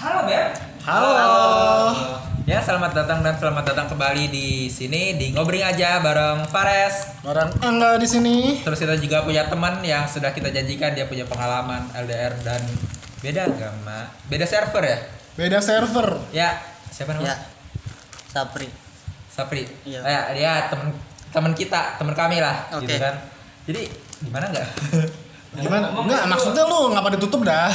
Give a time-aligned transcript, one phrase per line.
[0.00, 0.56] Halo Beb.
[0.88, 1.12] Halo.
[2.48, 7.20] Ya selamat datang dan selamat datang kembali di sini di ngobrol aja bareng Fares.
[7.20, 8.64] Orang Angga di sini.
[8.64, 12.64] Terus kita juga punya teman yang sudah kita janjikan dia punya pengalaman LDR dan
[13.20, 14.98] beda agama, beda server ya.
[15.36, 16.08] Beda server.
[16.32, 16.56] Ya
[16.88, 17.36] siapa namanya?
[17.36, 17.44] Ya.
[18.32, 18.72] Sapri.
[19.28, 19.68] Sapri.
[19.84, 20.00] Iya.
[20.00, 20.96] Ya, dia teman
[21.28, 23.04] teman kita, teman kami lah, gitu Oke.
[23.04, 23.20] kan.
[23.68, 23.84] Jadi
[24.24, 24.68] gimana nggak?
[25.60, 25.92] Gimana?
[25.92, 27.68] Enggak, maksudnya lu ngapa ditutup dah?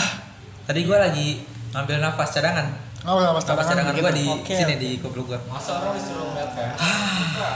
[0.65, 2.67] Tadi gue lagi ngambil nafas cadangan.
[3.05, 4.81] Oh, Nafas cadangan gue di Oke, sini oke.
[4.81, 5.39] di kupluk gue.
[5.45, 6.71] Masa orang disuruh ngeliat kan?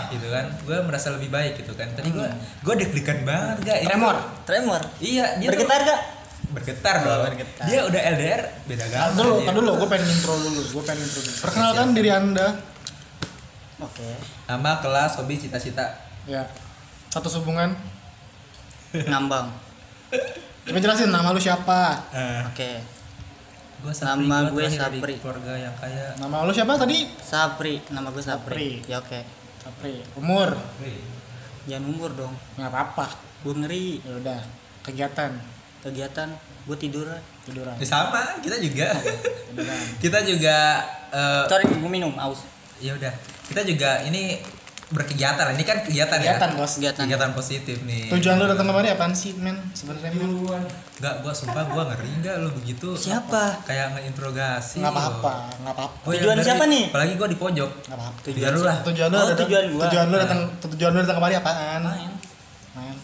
[0.09, 2.27] gitu kan gue merasa lebih baik gitu kan tadi gue
[2.59, 4.15] gue deg-degan banget gak Tremor.
[4.43, 4.81] Tremor.
[4.99, 6.01] iya dia Bergetar gak?
[6.49, 7.63] bergetar Oh, dong bergetar.
[7.63, 10.61] dia udah LDR beda agama dulu, tar dulu, gue pengen intro dulu.
[10.69, 11.33] Gue pengen intro dulu.
[11.39, 12.47] Perkenalkan diri Anda.
[13.79, 14.09] Oke.
[14.45, 15.85] nama kelas hobi cita-cita
[16.27, 16.43] Ya.
[17.07, 17.73] Satu hubungan.
[18.91, 19.49] Ngambang.
[20.65, 22.05] Coba jelasin nama lu siapa?
[22.45, 22.98] Oke.
[23.79, 25.15] Gue Nama gue Sapri.
[25.17, 27.07] keluarga yang kaya Nama lu siapa tadi?
[27.17, 27.79] Sapri.
[27.87, 28.83] Nama gue Sapri.
[28.83, 28.91] Sapri.
[28.91, 29.19] Ya oke.
[29.57, 30.03] Sapri.
[30.15, 30.51] Umur?
[31.63, 32.33] Jangan umur dong.
[32.55, 33.07] Nggak apa-apa.
[33.39, 34.03] Gue ngeri.
[34.03, 34.39] Ya udah.
[34.83, 35.31] Kegiatan.
[35.79, 36.29] Kegiatan.
[36.67, 37.21] Gue tiduran.
[37.47, 37.75] Tiduran.
[37.79, 38.91] Ya, sama kita juga
[39.49, 39.79] Tiduran.
[39.97, 40.57] kita juga
[41.09, 42.11] eh, Sorry, gue minum.
[42.15, 42.43] Aus.
[42.79, 43.11] ya udah
[43.43, 44.39] kita juga ini
[44.89, 46.73] berkegiatan ini kan kegiatan, Kegiatan, ya bos.
[46.73, 47.05] Kegiatan.
[47.05, 49.53] kegiatan positif nih Tujuan lu datang kemari apaan sih, men?
[49.71, 50.33] Sebenarnya men.
[50.97, 53.61] Enggak, gua sumpah gua ngeri enggak lu begitu Siapa?
[53.63, 54.97] kayak ngeinterogasi Nggak lu.
[54.97, 55.73] apa-apa, nggak.
[55.77, 56.47] Gua yang Tujuan ngeri.
[56.47, 56.83] siapa nih?
[56.89, 58.19] apalagi gua di pojok Nggak apa-apa.
[58.25, 59.83] tujuan lu lah Tujuan lu Oh, datang, tujuan gua.
[59.85, 61.81] tujuan lu datang tujuan lu datang kemari apaan?
[61.83, 62.11] Main.
[62.73, 62.95] Main.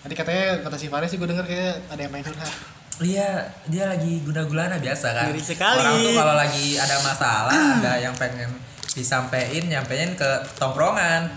[0.00, 2.52] Tadi katanya kata si Faris sih gue denger kayak ada yang main curhat.
[3.00, 3.30] Iya,
[3.66, 5.28] dia lagi guna-gulana biasa kan.
[5.28, 5.76] Ngeri sekali.
[5.78, 8.48] Orang tuh kalau lagi ada masalah, ada yang pengen
[8.92, 11.30] disampaikan, nyampein ke tongkrongan.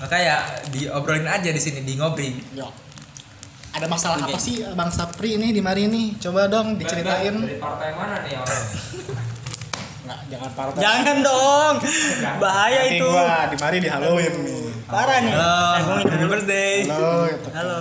[0.00, 2.56] Makanya diobrolin aja di sini, di ngobring.
[2.56, 2.68] Yo.
[3.74, 4.30] Ada masalah Oke.
[4.30, 6.14] apa sih Bang Sapri ini di mari nih?
[6.22, 7.34] Coba dong diceritain.
[7.34, 8.64] Dari partai mana nih orang?
[10.04, 10.78] Enggak, jangan partai.
[10.78, 11.74] Jangan dong.
[12.38, 13.06] Bahaya Nanti itu.
[13.08, 14.62] gua di mari di Halloween nih.
[14.86, 15.32] Parah nih.
[15.34, 16.74] Halo, Eh, happy birthday.
[16.86, 17.48] Halo, gitu.
[17.50, 17.78] Halo.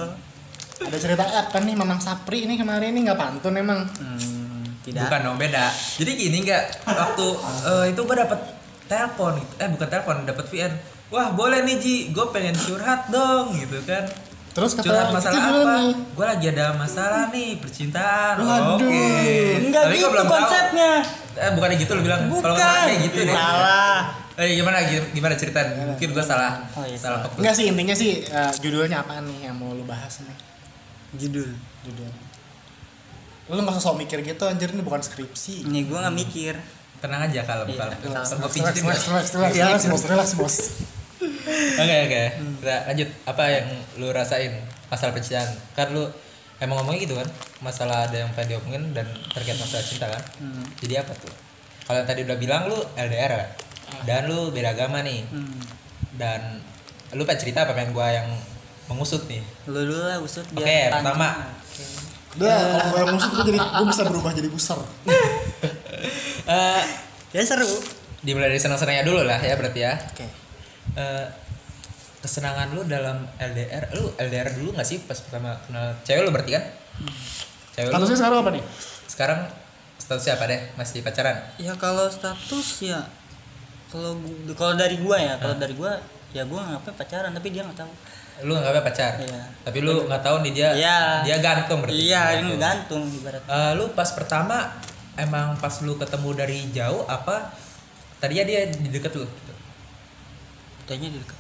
[0.84, 3.86] Ada cerita apa nih Mamang Sapri ini kemarin ini nggak pantun emang.
[3.86, 5.06] Hmm, tidak.
[5.06, 5.70] Bukan dong, beda.
[6.02, 7.26] Jadi gini enggak, waktu
[7.70, 8.40] eh, itu gua dapet
[8.94, 9.54] telepon, gitu.
[9.58, 10.74] eh bukan telepon, dapet VN.
[11.10, 14.06] Wah boleh nih Ji, gue pengen curhat dong gitu kan.
[14.54, 15.74] Terus kata curhat masalah apa?
[15.82, 15.94] nih?
[16.14, 18.36] Gue lagi ada masalah nih percintaan.
[18.38, 18.78] Waduh.
[18.78, 19.06] Oke.
[19.60, 20.34] Enggak Tapi gitu belum tahu.
[20.38, 20.92] konsepnya.
[21.34, 22.22] Eh bukannya gitu lu bilang.
[22.24, 22.54] Kalau Bukan.
[22.54, 23.34] nggak salah kayak gitu deh.
[23.34, 23.98] Salah.
[24.34, 24.78] Eh gimana
[25.10, 25.60] gimana cerita?
[25.76, 26.54] Mungkin gue salah.
[26.74, 27.20] Oh, iya, salah salah.
[27.26, 27.38] fokus.
[27.42, 30.38] Enggak sih intinya sih eh, judulnya apaan nih yang mau lu bahas nih?
[31.18, 31.50] Judul.
[31.86, 32.10] Judul.
[33.50, 35.66] Lu nggak usah sok mikir gitu anjir ini bukan skripsi.
[35.66, 36.54] Ini gue nggak mikir.
[37.04, 39.64] Tenang aja kalau Iya, kalau gue Relax, pijitin relax, relax, relax, Iya.
[39.68, 40.56] relax, bos, relax, bos.
[41.76, 42.24] Oke oke.
[42.64, 43.10] Kita lanjut.
[43.28, 43.68] Apa yang
[44.00, 44.54] lu rasain
[44.88, 45.52] masalah percintaan?
[45.76, 46.08] Kan lu
[46.58, 47.28] emang ngomongnya gitu kan?
[47.60, 49.04] Masalah ada yang pengen diomongin dan
[49.36, 50.24] terkait masalah cinta kan?
[50.40, 50.64] Hmm.
[50.80, 51.34] Jadi apa tuh?
[51.84, 53.50] Kalau yang tadi udah bilang lu LDR kan?
[54.08, 55.28] Dan lu beda agama nih.
[55.28, 55.60] Hmm.
[56.16, 56.64] Dan
[57.12, 58.32] lu pengen cerita apa pengen gua yang
[58.88, 59.44] mengusut nih?
[59.68, 60.88] Lu dulu lah usut Oke, pancing.
[60.96, 61.28] pertama.
[61.52, 61.84] Oke.
[62.34, 64.80] Udah, kalau gue yang musik gue jadi gue bisa berubah jadi buser.
[66.46, 66.84] Eh,
[67.34, 67.66] Ya seru.
[68.22, 69.94] dimulai dari senang-senangnya dulu lah ya berarti ya.
[69.98, 70.24] Oke.
[70.94, 71.26] Eh,
[72.20, 76.56] kesenangan lu dalam LDR, lu LDR dulu nggak sih pas pertama kenal cewek lu berarti
[76.56, 76.64] kan?
[77.74, 78.64] Cewek lu Statusnya sekarang apa nih?
[79.04, 79.40] sekarang
[79.98, 80.60] statusnya apa deh?
[80.74, 81.36] Masih pacaran?
[81.58, 83.04] Ya kalau status ya
[83.90, 84.16] kalau
[84.54, 86.00] kalau dari gua ya, kalau dari gua
[86.32, 87.92] ya gua ngapain pacaran tapi dia nggak tahu.
[88.42, 89.20] Lu nggak apa pacar?
[89.20, 89.42] Iya.
[89.62, 90.98] Tapi lu nggak tahu nih dia Iya.
[91.22, 91.98] dia gantung berarti.
[92.00, 92.40] Iya, Gantung.
[92.40, 93.42] ini gantung ibarat.
[93.44, 94.58] Eh, lu pas pertama
[95.16, 97.54] emang pas lu ketemu dari jauh apa
[98.18, 99.26] tadinya dia di deket lu?
[99.26, 99.54] Gitu.
[100.90, 101.38] Kayaknya di dekat.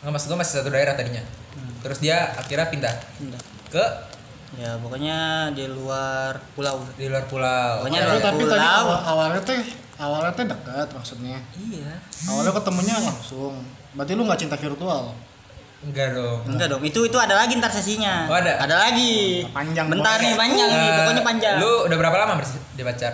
[0.00, 1.22] Nggak maksud gua masih satu daerah tadinya.
[1.56, 1.72] Hmm.
[1.82, 3.40] Terus dia akhirnya pindah Pindah.
[3.72, 3.86] ke
[4.58, 6.82] Ya pokoknya di luar pulau.
[6.98, 7.86] di luar pulau.
[7.86, 8.82] Pokoknya Tapi, ada tapi tadi pulau.
[8.82, 9.62] awal, awalnya teh
[9.94, 11.38] awalnya teh dekat maksudnya.
[11.54, 11.94] Iya.
[12.26, 13.54] Awalnya ketemunya langsung.
[13.94, 15.14] Berarti lu nggak cinta virtual?
[15.80, 16.44] Enggak dong.
[16.44, 18.28] Enggak dong, itu itu ada lagi ntar sesinya.
[18.28, 18.60] Oh, ada?
[18.60, 19.48] Ada lagi.
[19.48, 21.56] Panjang Bentar nih panjang nih, Eh, pokoknya panjang.
[21.56, 23.12] Lu udah berapa lama bersih di pacar?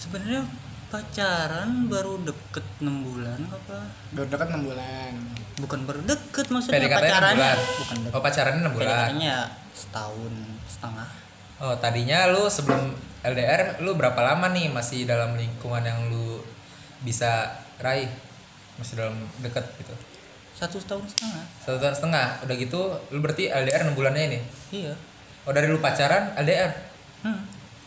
[0.00, 0.48] Sebenarnya
[0.88, 3.78] pacaran baru deket 6 bulan apa?
[4.16, 5.12] Udah dekat 6 bulan.
[5.54, 7.36] Bukan baru deket maksudnya PDKT enam pacarannya.
[7.36, 7.58] bulan.
[7.78, 8.14] Bukan deket.
[8.16, 8.88] Oh pacarannya 6 bulan.
[8.88, 9.40] PDKT-nya ya
[9.74, 10.32] setahun
[10.64, 11.08] setengah.
[11.60, 12.84] Oh tadinya lu sebelum
[13.20, 16.40] LDR lu berapa lama nih masih dalam lingkungan yang lu
[17.02, 18.08] bisa raih?
[18.80, 19.14] Masih dalam
[19.44, 19.92] dekat gitu.
[20.54, 21.44] Satu tahun setengah.
[21.60, 22.26] Satu tahun setengah.
[22.46, 22.80] Udah gitu
[23.10, 24.38] lu berarti LDR 6 bulannya ini.
[24.70, 24.94] Iya.
[25.44, 26.70] Oh dari lu pacaran LDR.
[27.20, 27.42] Hmm.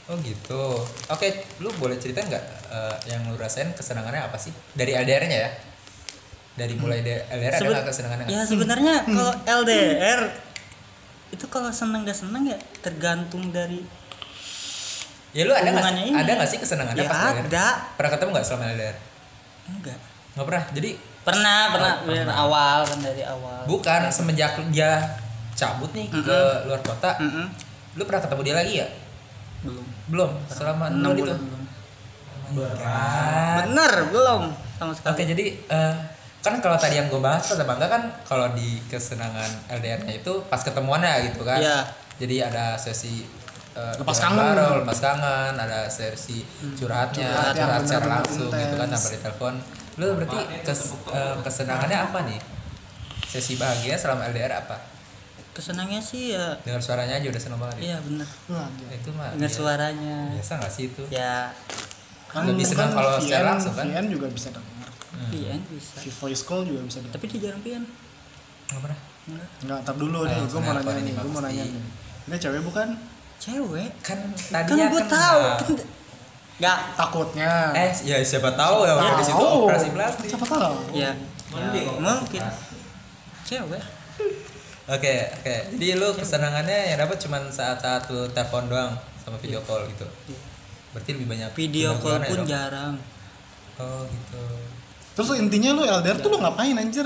[0.07, 0.63] Oh gitu.
[1.07, 1.27] Oke,
[1.57, 5.51] lu boleh cerita nggak eh, yang lu rasain kesenangannya apa sih dari LDR-nya ya?
[6.57, 8.25] Dari mulai dari LDR ada Seben- nggak kesenangannya?
[8.27, 9.33] Ya sebenarnya kalau
[9.63, 10.21] LDR
[11.27, 13.83] itu kalau seneng gak seneng ya tergantung dari
[15.35, 17.45] Ya lu ada nggak ada nggak sih kesenangannya Ya pas LDR?
[17.45, 17.65] ada.
[17.99, 18.95] Pernah ketemu nggak selama LDR?
[19.67, 19.99] Enggak.
[20.33, 20.63] Nggak pernah.
[20.71, 20.91] Jadi
[21.27, 22.35] Pernah, pernah, Oh, dari pernah.
[22.39, 23.59] awal kan dari awal.
[23.67, 24.91] bukan semenjak dia
[25.53, 27.45] cabut nih ke luar kota, Mm-mm.
[27.93, 28.87] lu pernah ketemu dia lagi ya?
[29.59, 29.83] Belum.
[30.07, 30.31] Belum.
[30.47, 31.23] Selama Enam enam itu.
[31.25, 31.39] bulan
[32.47, 32.75] belum.
[32.79, 33.59] Ah.
[33.59, 34.41] Bener, belum
[34.73, 35.11] sama sekali.
[35.11, 35.93] Oke jadi eh,
[36.39, 40.63] kan kalau tadi yang gue bahas kata bangga kan kalau di kesenangan LDR-nya itu pas
[40.63, 41.59] ketemuannya gitu kan.
[41.59, 41.83] Iya.
[42.15, 43.27] Jadi ada sesi
[43.75, 44.39] eh, Lepas kangen.
[44.39, 46.39] bareng, lepas kangen, ada sesi
[46.73, 49.53] curhatnya, Curhat secara langsung gitu kan tanpa ditelepon.
[49.97, 52.39] Lu berarti kes- eh, kesenangannya apa nih?
[53.23, 54.77] Sesi bahagia selama LDR apa?
[55.51, 57.75] Kesenangnya sih ya Dengar suaranya aja udah seneng banget.
[57.75, 57.81] ya?
[57.83, 58.27] iya bener.
[58.47, 60.17] Wah, Nah, itu mah Dengar biasa- suaranya.
[60.31, 61.03] Biasa nggak sih itu?
[61.09, 61.49] Ya,
[62.27, 63.85] kan Lebih senang kan kalau secara VN langsung kan?
[63.87, 64.65] VN juga bisa dengar
[65.27, 65.97] pian bisa.
[65.97, 67.83] si voice call juga bisa dengar Tapi dia jarang pian.
[68.67, 68.99] Nggak pernah.
[69.27, 69.47] Enggak.
[69.59, 71.83] nggak tar dulu Ah, nih gue langsung mau nanya ini nih gue mau nanya nih
[72.23, 72.87] ini cewek bukan
[73.37, 73.89] Cewek.
[73.99, 75.41] Kan Kan tadinya gue kan tahu.
[75.67, 75.87] nggak-
[76.57, 80.27] Nggak takutnya Eh, ya siapa tahu ya di situ operasi plastik.
[80.27, 81.11] siapa tahu Ya, ya
[81.47, 82.41] Mending mungkin.
[83.43, 83.83] Cewek.
[84.87, 85.55] Oke, oke.
[85.71, 90.07] Jadi lu kesenangannya yang dapat cuman saat-saat lu telepon doang sama video call gitu.
[90.91, 92.47] Berarti lebih banyak Video call pun dong.
[92.47, 92.93] jarang.
[93.77, 94.41] Oh, gitu.
[95.13, 97.05] terus intinya lu LDR tuh lu ngapain anjir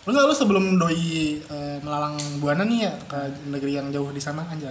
[0.00, 4.18] lu nggak lu sebelum doi eh, melalang buana nih ya ke negeri yang jauh di
[4.18, 4.70] sana anjay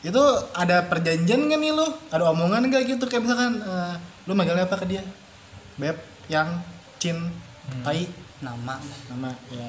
[0.00, 0.22] itu
[0.52, 4.76] ada perjanjian gak nih lu ada omongan gak gitu kayak misalkan eh, lu manggilnya apa
[4.76, 5.02] ke dia
[5.76, 5.96] beb
[6.26, 6.60] yang
[6.96, 7.18] cin
[7.68, 7.84] Hmm.
[7.84, 8.08] tai
[8.40, 8.80] Nama.
[9.08, 9.68] nama ya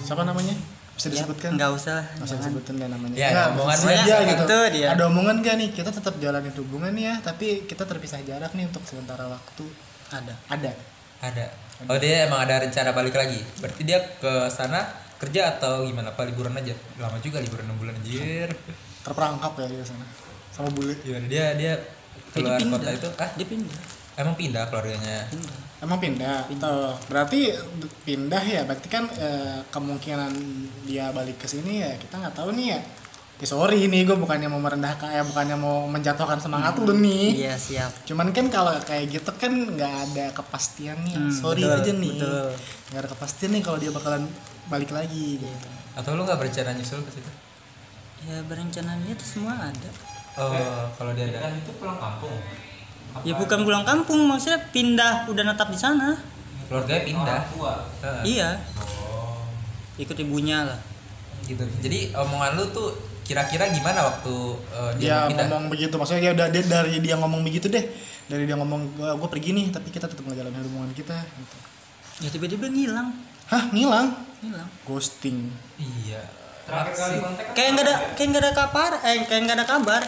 [0.00, 0.56] siapa namanya
[0.92, 2.00] bisa Ya, disebutkan Enggak usah.
[2.00, 2.40] Nggak usah jangan.
[2.40, 4.00] disebutin deh namanya Ya, omongan dia.
[4.00, 4.88] dia gitu Itu dia.
[4.88, 8.80] ada omongan gak nih kita tetap jalanin hubungan ya tapi kita terpisah jarak nih untuk
[8.82, 9.64] sementara waktu
[10.08, 10.32] Ada.
[10.48, 10.72] ada
[11.20, 11.46] Ada.
[11.84, 13.40] Oh, dia emang ada rencana balik lagi.
[13.58, 14.84] Berarti dia ke sana
[15.16, 16.08] kerja atau gimana?
[16.08, 16.72] Apa liburan aja?
[16.96, 18.48] Lama juga liburan 6 bulan anjir.
[19.04, 20.06] Terperangkap ya di sana
[20.48, 21.72] sama bule Gimana dia dia
[22.32, 22.78] Dia keluar pindah.
[22.78, 23.08] kota itu?
[23.16, 23.78] Ah, Dia pindah.
[24.16, 25.16] emang pindah keluarganya.
[25.28, 25.58] Pindah.
[25.76, 27.52] emang pindah, Tuh, berarti
[28.02, 30.32] pindah ya berarti kan eh, kemungkinan
[30.82, 32.80] dia balik ke sini ya kita nggak tahu nih ya
[33.34, 37.54] ya sorry nih gue bukannya mau merendahkan ya bukannya mau menjatuhkan semangat lu nih Iya,
[37.54, 37.90] siap.
[38.04, 42.48] cuman kan kalau kayak gitu kan nggak ada kepastiannya Hmm, sorry betul, aja nih betul.
[42.88, 44.24] nggak ada kepastian nih kalau dia bakalan
[44.64, 47.30] balik lagi gitu Atau lu nggak berencana nyusul ke situ?
[48.24, 49.90] Ya berencana niat semua ada.
[50.34, 50.50] Oh,
[50.94, 51.38] kalau dia ada.
[51.44, 52.34] Kan itu pulang kampung.
[53.22, 56.18] Ya bukan pulang kampung, maksudnya pindah udah netap di sana.
[56.66, 57.38] Keluarganya pindah.
[57.38, 57.72] Orang tua.
[58.22, 58.58] Iya,
[58.98, 59.44] Oh.
[59.94, 60.80] ikut ibunya lah.
[61.44, 62.88] gitu jadi omongan lu tuh
[63.20, 64.32] kira-kira gimana waktu
[64.70, 67.68] uh, dia, dia mau pindah ngomong begitu maksudnya ya udah dia dari dia ngomong begitu
[67.68, 67.84] deh
[68.24, 71.56] dari dia ngomong gue pergi nih tapi kita tetap ngejalanin hubungan kita gitu
[72.16, 73.12] Ya tiba-tiba ngilang,
[73.46, 74.68] hah ngilang ngilang.
[74.82, 76.24] ghosting iya
[76.64, 79.66] Terakhir kali kontak kan Kayak nggak ada, kayak nggak ada kabar, eh kayak nggak ada
[79.66, 80.02] kabar.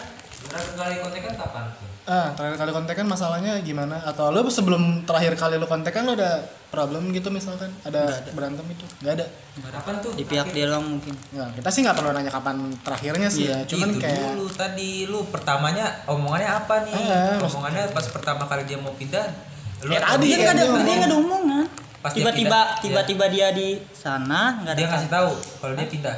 [0.47, 1.85] Terakhir kali kontak kan kapan tuh?
[2.07, 6.39] ah terakhir kali kontekan masalahnya gimana atau lo sebelum terakhir kali lo kontekan lo ada
[6.71, 9.25] problem gitu misalkan ada, berantem itu nggak ada
[9.59, 10.15] Kapan tuh?
[10.15, 11.11] Di pihak dia doang mungkin.
[11.11, 14.89] Nggak, kita sih nggak perlu nanya kapan terakhirnya sih ya cuman itu kayak dulu tadi
[15.03, 19.27] lu pertamanya omongannya apa nih Eh, omongannya pas pertama kali dia mau pindah
[19.83, 20.85] lu Ya, tadi Dia dia, nggak ada, dia ngomong.
[20.87, 21.65] dia nggak ada omongan.
[21.67, 22.79] Dia Tiba-tiba, pindah, iya.
[22.79, 24.79] tiba-tiba dia di sana nggak ada.
[24.79, 26.17] dia ngasih tahu kalau dia pindah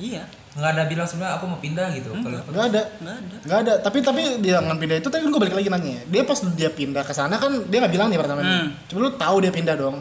[0.00, 0.24] Iya,
[0.56, 2.10] nggak ada bilang sebenarnya aku mau pindah gitu.
[2.10, 2.82] Kalau nggak ada.
[2.98, 3.36] Nggak ada.
[3.44, 3.72] nggak ada.
[3.78, 6.00] Tapi tapi dia nggak pindah itu tadi gue balik lagi nanya.
[6.08, 8.72] Dia pas dia pindah ke sana kan dia nggak bilang nih pertama Hmm.
[8.88, 10.00] cuma lu tahu dia pindah dong.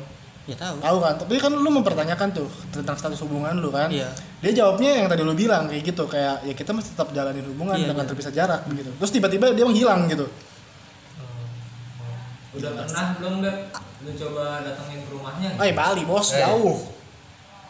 [0.50, 0.80] Ya tahu.
[0.82, 1.14] tahu kan?
[1.22, 3.92] Tapi kan lu mempertanyakan tuh tentang status hubungan lu kan.
[3.92, 4.10] Iya.
[4.42, 6.04] dia jawabnya yang tadi lu bilang kayak gitu.
[6.08, 8.10] Kayak ya kita masih tetap jalanin hubungan Iya, dengan iya.
[8.10, 8.90] terpisah jarak begitu.
[8.96, 10.26] Terus tiba-tiba dia menghilang gitu.
[12.52, 13.58] Udah pernah belum Beb?
[14.02, 15.50] Lu coba datengin ke rumahnya?
[15.62, 16.34] Eh Bali bos.
[16.34, 16.42] Eh.
[16.42, 16.80] jauh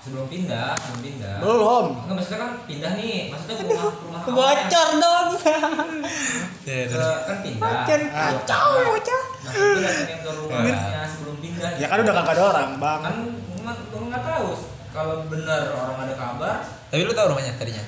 [0.01, 1.35] Sebelum pindah, sebelum pindah.
[1.37, 5.27] belum Enggak maksudnya kan pindah nih, maksudnya ke rumah ke rumah Bocor dong.
[6.65, 7.17] ya, Ke, terus.
[7.21, 7.69] kan pindah.
[7.85, 9.21] Bocor kacau, bocor.
[9.41, 10.73] Nah, itu datengin ke rumahnya
[11.07, 11.69] sebelum pindah.
[11.77, 13.15] ya kan udah kagak ada orang bang Kan
[13.61, 14.47] nggak lu nggak tahu
[14.91, 16.55] kalau benar orang ada kabar.
[16.89, 17.85] tapi lu tahu rumahnya tadinya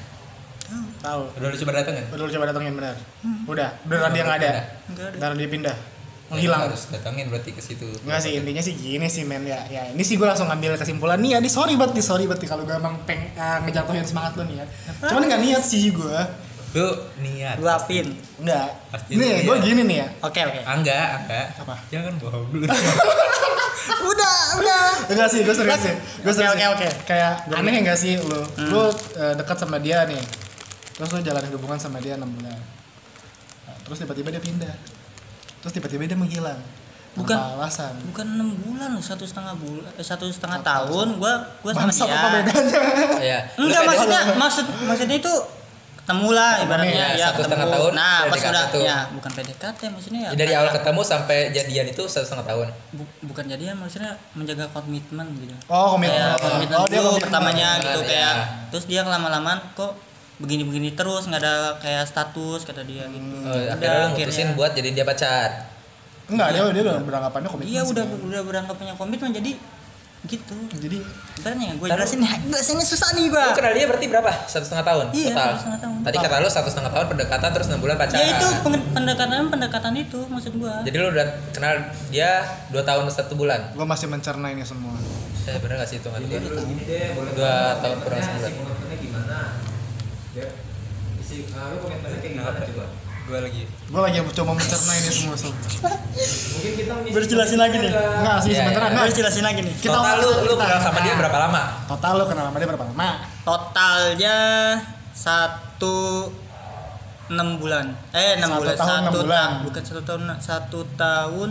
[0.99, 2.95] tahu udah lu coba datengin udah lu coba datengin benar
[3.43, 4.51] udah beneran dia nggak ada
[4.87, 5.15] Nggak ada.
[5.17, 5.77] beneran dia pindah
[6.31, 6.61] menghilang.
[6.71, 7.87] harus datengin berarti ke situ.
[8.07, 9.43] Enggak sih intinya sih gini sih men.
[9.43, 11.19] Ya ya ini sih gue langsung ngambil kesimpulan.
[11.19, 14.39] Nih ya ini sorry banget nih sorry banget kalau gue emang peng eh, ngejatuhin semangat
[14.39, 14.65] lo nih ya.
[15.03, 16.19] Cuman nggak niat sih gue
[16.73, 16.89] lu
[17.21, 17.61] niat.
[17.61, 18.17] Luapin.
[18.41, 18.67] nggak.
[18.89, 20.07] Pasti nih lu gue gini nih ya.
[20.25, 20.59] Oke, oke.
[20.65, 21.75] angga angga Apa?
[21.93, 22.65] jangan bohong lu
[23.83, 24.83] Udah, udah.
[25.11, 25.93] enggak sih gue serius sih.
[26.23, 26.87] Gue Oke, serius oke, oke.
[27.05, 30.23] kayak aneh nggak sih lo lo eh, dekat sama dia nih.
[30.97, 32.55] Terus lo jalanin hubungan sama dia enam bulan.
[33.63, 34.73] Nah, terus tiba-tiba dia pindah
[35.63, 36.59] terus tiba-tiba dia menghilang
[37.13, 37.29] Bukan.
[37.31, 41.07] Tanpa alasan Bukan enam bulan loh, satu setengah bulan, eh, satu setengah tahun.
[41.15, 42.09] Gua, gua sama dia.
[42.09, 42.77] apa bedanya
[43.21, 45.33] ya Enggak maksudnya, maksud maksudnya itu
[45.95, 47.45] ketemu lah ibaratnya Iya, ya satu ketemu.
[47.45, 48.81] setengah tahun nah pas PDKT udah tuh.
[48.81, 52.67] ya bukan PDKT maksudnya ya Ya, dari awal ketemu sampai jadian itu satu setengah tahun
[52.91, 56.17] bu- bukan jadian maksudnya menjaga komitmen gitu Oh, komitmen.
[56.17, 57.23] kayak komitmen Oh, dia dulu komitmen.
[57.23, 58.09] pertamanya gitu Iya.
[58.09, 58.33] kayak
[58.67, 59.93] terus dia lama-lamaan kok
[60.43, 63.23] begini-begini terus nggak ada kayak status kata dia gitu.
[63.41, 65.71] Oh, Udah, akhirnya lu mutusin buat jadiin dia pacar?
[66.27, 67.71] Enggak, dia dia udah beranggapannya komitmen.
[67.71, 68.27] iya udah sebenarnya.
[68.27, 69.51] udah berangkat punya komitmen jadi
[70.23, 70.55] gitu.
[70.71, 71.03] Jadi
[71.35, 74.31] Ibaratnya gue jelasin jelasinnya susah nih lu gua kenal dia berarti berapa?
[74.47, 75.43] Satu setengah tahun Iya, total?
[75.43, 75.97] satu setengah tahun.
[75.99, 78.19] tadi kata lu satu setengah tahun pendekatan terus enam bulan pacaran.
[78.19, 78.47] Ya itu
[78.95, 80.75] pendekatan pendekatan itu maksud gua.
[80.87, 81.73] Jadi lu udah kenal
[82.07, 82.29] dia
[82.71, 83.75] dua tahun satu bulan?
[83.75, 84.95] Gua masih mencerna ini semua.
[85.43, 88.19] eh bener gak sih hitungan Jadi gua dulu gini deh, boleh Dua tahu tahun kurang
[88.23, 88.51] sebulan.
[90.33, 90.47] Ya,
[91.15, 92.85] isi, nah, lu komitmennya kayak gimana coba?
[93.23, 95.31] gua lagi Gua lagi coba mencerna ini semua.
[95.33, 95.55] Sob.
[95.55, 97.91] Mungkin kita Baru jelasin lagi nih.
[97.93, 98.73] Enggak sih Iya, iya.
[98.73, 99.15] gue enggak.
[99.15, 102.25] jelasin lagi nih Kita total lu kita- lu kenal sama dia berapa lama Total lu
[102.25, 103.09] kenal sama dia berapa lama?
[103.43, 104.37] totalnya
[105.13, 105.95] satu
[107.25, 109.47] enam bulan eh enam Satu bulan tahun, satu bulan.
[109.47, 111.49] ta- bukan satu tahun satu tahun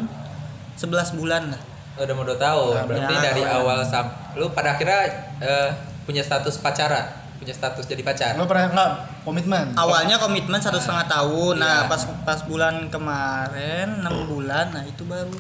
[0.75, 1.63] sebelas bulan lah
[1.93, 3.21] Oh, udah mau dua tahun Nah, berarti ya.
[3.23, 5.01] dari awal sam lu pada akhirnya
[5.39, 5.69] eh,
[6.03, 7.05] punya status pacaran
[7.43, 8.33] punya status jadi pacar?
[8.35, 8.91] Lu pernah enggak
[9.23, 9.75] komitmen?
[9.75, 11.59] awalnya komitmen satu setengah tahun.
[11.59, 11.91] Nah Iya.
[11.91, 15.35] pas pas bulan kemarin enam bulan nah itu baru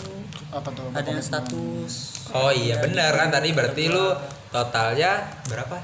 [0.50, 0.90] Apa tuh?
[0.90, 2.26] ada yang status.
[2.30, 3.08] Oh iya bener.
[3.12, 4.10] Kan tadi berarti lu
[4.48, 5.78] totalnya berapa?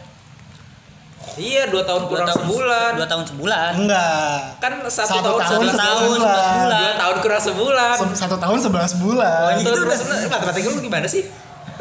[1.35, 2.91] Iya dua tahun dua kurang tahun sebulan.
[2.95, 3.71] dua tahun sebulan.
[3.77, 4.39] Enggak.
[4.59, 6.67] kan satu, Satu tahun, tahun, sebelas sebelas tahun bulan.
[6.73, 7.95] dua tahun kurang sebulan.
[7.97, 9.51] Se- Satu tahun sebelas bulan.
[9.57, 9.99] itu udah
[10.29, 11.23] matematika lu gimana sih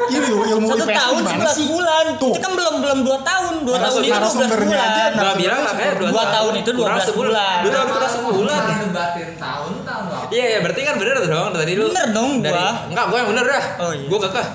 [0.00, 1.66] Ini ilmu satu IPS tahun gimana sebelas sih?
[1.66, 2.30] bulan Tuh.
[2.30, 5.04] itu kan belum belum dua tahun dua Narasum- tahun itu dua belas narasumbernya bulan aja
[5.10, 7.56] gua bilang makanya dua, Dua tahun itu kurang 12 sebulan bulan.
[7.58, 8.62] dua tahun kurang sebulan
[9.38, 10.24] tahun tahun.
[10.28, 12.68] Iya ya berarti kan bener tuh dong tadi lu Bener dong, dari, gua.
[12.86, 14.06] Enggak gua yang bener dah Oh, iya.
[14.06, 14.46] Gua kekeh.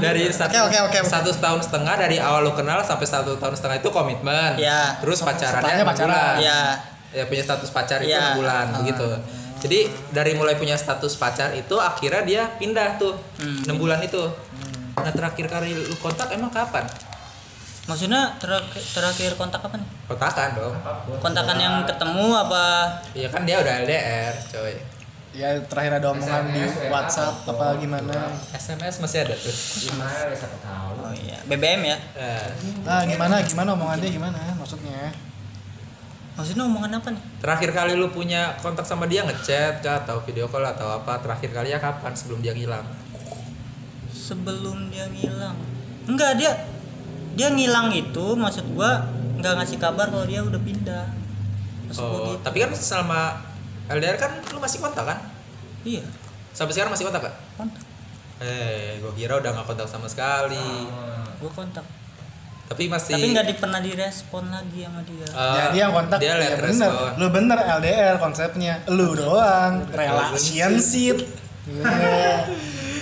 [0.00, 1.06] Dari satu, oke, oke, oke.
[1.06, 4.98] satu tahun setengah dari awal lu kenal sampai satu tahun setengah itu komitmen Iya.
[4.98, 6.08] Terus pacarannya pacaran.
[6.08, 6.34] bulan.
[6.40, 6.60] ya
[7.10, 8.22] Ya punya status pacar itu Iya.
[8.28, 9.06] 6 bulan begitu
[9.60, 13.60] Jadi dari mulai punya status pacar itu akhirnya dia pindah tuh Hmm.
[13.66, 14.22] 6 bulan itu
[15.00, 16.84] Nah terakhir kali lu kontak emang kapan?
[17.82, 20.74] maksudnya terakhir, terakhir kontak apa nih Kontakan dong
[21.18, 24.74] kontakan yang ketemu apa Iya kan dia udah LDR coy
[25.30, 28.30] Ya terakhir ada omongan di WhatsApp apa gimana?
[28.52, 31.02] SMS masih ada tuh Gimana siapa tahu.
[31.02, 32.46] oh iya BBM ya Eh,
[32.84, 35.10] Ah gimana gimana omongan dia gimana maksudnya?
[36.30, 40.46] maksudnya omongan apa nih Terakhir kali lu punya kontak sama dia ngechat kah atau video
[40.46, 41.18] call atau apa?
[41.18, 42.86] Terakhir kali ya kapan sebelum dia ngilang?
[44.30, 45.58] Sebelum dia ngilang
[46.06, 46.52] enggak dia
[47.32, 49.02] dia ngilang itu maksud gua
[49.36, 51.06] nggak ngasih kabar kalau dia udah pindah
[51.84, 53.42] maksud Oh, gitu tapi kan selama
[53.88, 55.18] LDR kan lu masih kontak kan?
[55.82, 56.06] iya
[56.50, 57.34] Sampai sekarang masih kontak kan?
[57.56, 57.82] kontak
[58.38, 60.86] Eh, gua kira udah nggak kontak sama sekali.
[61.36, 61.82] gua kontak
[62.66, 66.32] Tapi masih tapi nggak di, pernah direspon lagi sama dia eh, Jadi yang kontak dia
[66.32, 66.62] ya bener.
[66.62, 67.10] respon.
[67.18, 68.74] Lu bener LDR konsepnya.
[68.86, 71.16] Lu doang relationship.
[71.18, 71.49] Iya.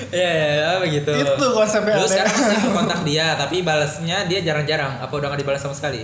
[0.08, 1.10] Iya, ya, begitu.
[1.12, 2.10] Itu konsepnya Lu LDR.
[2.10, 4.98] sekarang masih kontak dia, tapi balasnya dia jarang-jarang.
[4.98, 6.02] Apa udah nggak dibalas sama sekali?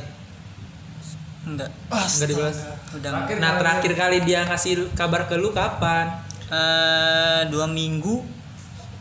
[1.45, 2.57] enggak Nggak dibalas.
[2.91, 6.09] udah Terakhir Nah, terakhir kali dia ngasih kabar ke lu kapan?
[6.45, 8.21] eh dua minggu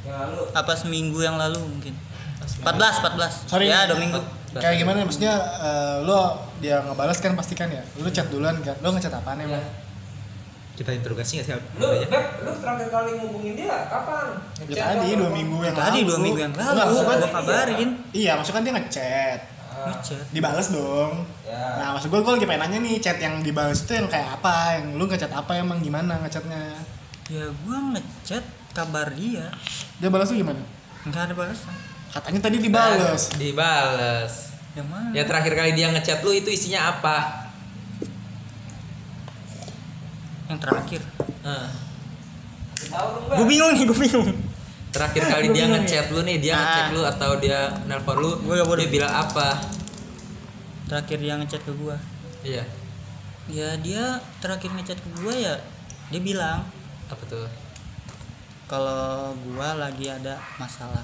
[0.01, 1.91] Yang lalu apa seminggu yang lalu mungkin
[2.63, 2.63] 14
[3.03, 3.67] 14 Sorry.
[3.67, 4.19] ya dua minggu
[4.53, 6.15] Kayak gimana maksudnya eh, lu
[6.59, 7.83] dia ngebales kan pasti kan ya.
[7.95, 8.75] Lu chat duluan kan.
[8.79, 9.59] Lu ngechat apaan emang?
[10.73, 11.53] Kita interogasi nggak sih?
[11.53, 14.33] lu, Beb, lu terakhir kali ngubungin dia kapan?
[14.65, 17.89] Ya tadi dua minggu yang tadi dua minggu yang Enggak, lalu maksud gua gua- kabarin
[18.09, 19.39] Iya, maksudnya kan dia ngechat.
[19.69, 21.11] Ah, ngechat Dibales dong.
[21.43, 21.61] Ya.
[21.75, 24.55] Nah, maksud gue, gue lagi pengen nanya nih, chat yang dibales itu yang kayak apa?
[24.75, 26.61] Yang lu ngechat apa emang gimana ngechatnya?
[27.25, 29.47] ya gua ngechat kabar dia
[29.95, 30.59] Dia balas tuh gimana?
[31.03, 31.71] nggak ada balasan
[32.09, 33.31] Katanya tadi dibales.
[33.33, 34.33] Dibales.
[34.73, 37.42] yang mana Ya terakhir kali dia ngechat lu itu isinya apa?
[40.53, 41.01] Yang terakhir
[41.43, 41.67] Eh,
[43.25, 43.35] Beb.
[43.35, 44.29] gue bingung nih gue bingung
[44.89, 46.59] terakhir kali dia ngechat lu nih, dia Ah.
[46.59, 48.77] ngechat lu atau dia nelpon lu, Gua bodoh.
[48.77, 49.57] dia bilang apa?
[50.85, 51.97] terakhir dia ngechat ke gua
[52.43, 52.63] Iya.
[53.45, 54.03] ya dia
[54.37, 55.55] terakhir ngechat ke gua ya
[56.07, 56.63] dia bilang
[57.07, 57.49] Apa tuh?
[58.65, 61.03] kalau gua lagi ada masalah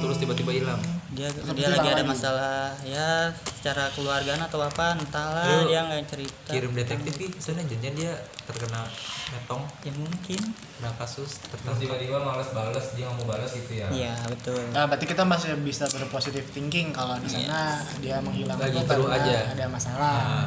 [0.00, 0.80] Terus tiba-tiba hilang.
[1.10, 2.06] Dia dia lagi ada lagi.
[2.06, 7.66] masalah ya secara keluargaan atau apa entahlah Lu dia nggak cerita Kirim detektif sih, soalnya
[7.66, 8.12] janjian dia
[8.42, 8.86] terkena
[9.28, 10.40] metong, ya mungkin
[10.72, 11.82] kena kasus Terus tertentu.
[11.84, 13.86] tiba-tiba males bales, dia nggak mau bales gitu ya.
[13.90, 18.76] iya betul Nah, berarti kita masih bisa berpositif thinking kalau di sana dia menghilang Lagi
[18.76, 19.38] itu terus aja.
[19.50, 20.46] ada masalah.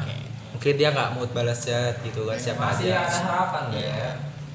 [0.50, 3.04] mungkin dia nggak mood balas chat gitu kan siapa Masih aja.
[3.04, 4.10] ada harapan ya.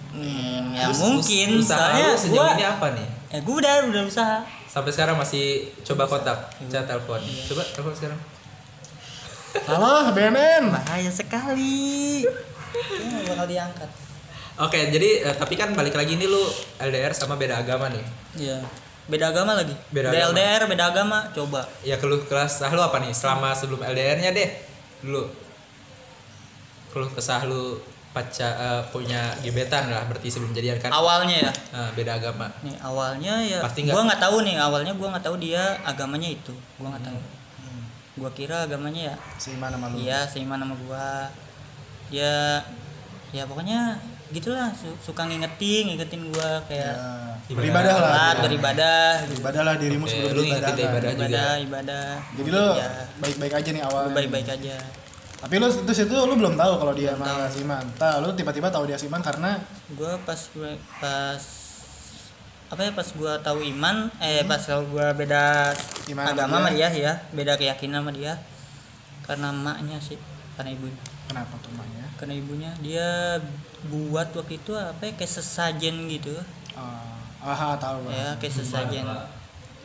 [0.09, 3.07] hmm, ya Terus mungkin us- usaha soalnya lu sejauh gua ini apa nih?
[3.29, 4.37] eh gua udah udah usaha
[4.69, 7.17] Sampai sekarang masih coba kontak, chat telepon.
[7.19, 7.41] Iya.
[7.47, 8.19] Coba telepon sekarang.
[9.59, 10.69] Salah, BNN.
[10.75, 12.21] bahaya sekali
[12.69, 13.89] nggak bakal diangkat
[14.59, 16.43] Oke, jadi eh, tapi kan balik lagi ini lu
[16.77, 18.03] LDR sama beda agama nih.
[18.38, 18.59] iya
[19.07, 20.29] beda agama lagi Beda agama.
[20.29, 24.49] LDR beda agama coba Ya keluh kesah lu apa nih selama sebelum LDR-nya deh
[25.01, 25.25] dulu.
[26.89, 30.89] Keluh kesah lu paca eh, punya gebetan lah berarti sebelum jadian kan.
[30.89, 32.49] awalnya ya Nah, beda agama.
[32.59, 36.29] nih awalnya ya Pasti nggak- gua nggak tahu nih awalnya gua nggak tahu dia agamanya
[36.31, 37.19] itu gua nggak tahu
[38.17, 39.95] gua kira agamanya ya Seiman sama lu.
[39.97, 41.29] iya seiman sama gua
[42.09, 42.59] dia
[43.29, 43.95] ya pokoknya
[44.29, 46.97] gitulah su- suka ngingetin ngingetin gua kayak
[47.45, 48.01] Ya, beribadah lah.
[48.05, 49.09] sholat beribadah.
[49.25, 50.49] Beribadah lah dirimu Oke, sebelum lu kan.
[50.51, 50.85] ibadah juga.
[51.17, 54.05] ibadah ibadah Jadi lu ya baik-baik aja nih awalnya.
[54.05, 54.75] gua baik-baik aja
[55.39, 57.79] Tapi lu itu situ lu belum tahu kalau dia malah siman.
[57.96, 59.55] Tah, lu tiba-tiba tahu dia siman karena
[59.96, 61.39] gua pas gua pas
[62.69, 65.74] apa ya pas gua tahu iman eh pas gua beda
[66.05, 66.88] Iman agama sama dia.
[66.91, 68.38] ya beda keyakinan sama dia
[69.25, 70.22] karena emaknya sih
[70.53, 70.86] karena ibu
[71.25, 72.05] kenapa tuh maknya?
[72.22, 73.39] karena ibunya dia
[73.89, 76.36] buat waktu itu apa ya kayak sesajen gitu
[76.77, 78.13] Oh, aha tahu gua.
[78.13, 79.01] ya kayak sesajen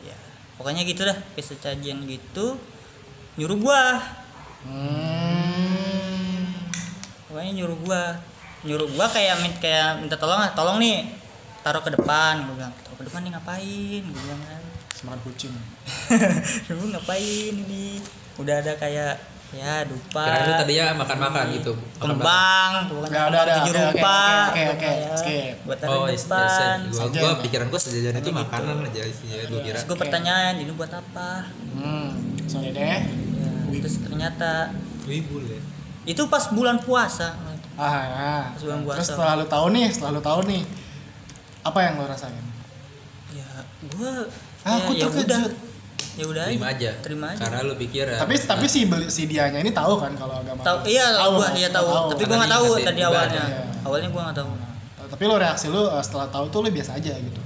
[0.03, 0.15] ya
[0.55, 2.59] pokoknya gitu dah kayak sesajen gitu
[3.39, 3.81] nyuruh gua
[4.65, 5.44] Hmm.
[7.35, 8.15] Pokoknya nyuruh gua
[8.63, 11.03] nyuruh gua kayak min- kayak minta tolong ah tolong nih
[11.59, 14.61] taruh ke depan gua bilang taruh ke depan nih ngapain gua bilang kan
[14.95, 15.51] Semakan kucing.
[16.71, 17.19] lu ngapain
[17.51, 17.99] ini
[18.39, 19.19] udah ada kayak
[19.51, 21.71] ya dupa Kira tadinya makan-makan gitu.
[21.75, 24.91] Makan kembang pokoknya Ya, udah, udah, tujuh oke, oke, rupa oke, oke,
[25.35, 25.51] ya.
[25.61, 27.41] buat taruh Oh, di is depan gua, Sajen gua ya?
[27.43, 29.75] pikiran gua sejajan itu makanan aja sih ya, gua kira.
[29.75, 31.29] terus gue pertanyaan ini buat apa
[31.75, 32.09] Hmm.
[32.47, 32.87] Sorry deh.
[32.87, 32.99] ya,
[33.77, 34.71] terus ternyata
[35.03, 35.59] Wibu ya.
[36.05, 37.33] Itu pas bulan puasa
[37.75, 38.33] Ah, ya.
[38.49, 38.95] Pas bulan puasa.
[38.97, 40.63] Terus setelah lu tahu nih, setelah lu tahu nih,
[41.61, 42.31] apa yang lu rasain?
[43.29, 43.47] ya
[43.83, 44.11] gue
[44.63, 45.25] Ah, aku ya, ya terkejut.
[45.27, 45.41] udah
[46.15, 46.91] ya udah Terima aja.
[46.97, 48.17] terima aja Karena lu pikir ya.
[48.17, 50.63] Tapi tapi si beli, si dianya ini tahu kan kalau agama.
[50.63, 53.61] tahu iya Tahu, gua iya tahu tapi Karena gue nggak tahu tadi awalnya ada.
[53.83, 54.71] awalnya gue nggak tahu Nah,
[55.07, 57.41] Tapi lo reaksi lu eh, setelah tahu tuh lu biasa aja gitu.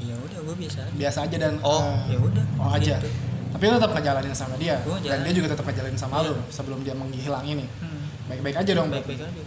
[0.00, 2.96] ya udah gue biasa aja Biasa aja dan oh eh, ya udah Oh aja.
[3.50, 5.20] Tapi lu tetap ngejalanin sama dia Gua dan jalan.
[5.22, 6.26] dia juga tetap ngejalanin sama Iya.
[6.26, 7.66] lu sebelum dia menghilang ini.
[7.78, 8.04] Hmm.
[8.26, 8.88] Baik-baik aja dong.
[8.88, 9.42] baik baik aja.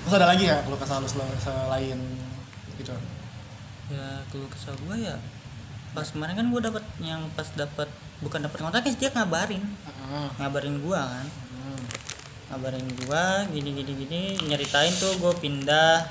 [0.00, 1.98] Terus ada lagi ya kalau kesal lu sel- selain
[2.74, 2.94] gitu.
[3.88, 5.16] ya keluh kesah gue ya
[5.90, 7.88] pas kemarin kan gue dapat yang pas dapat
[8.18, 10.28] bukan dapat kontaknya dia ngabarin Heeh.
[10.36, 11.80] ngabarin gue kan Hmm.
[12.48, 16.04] ngabarin gua gini gini gini nyeritain tuh gue pindah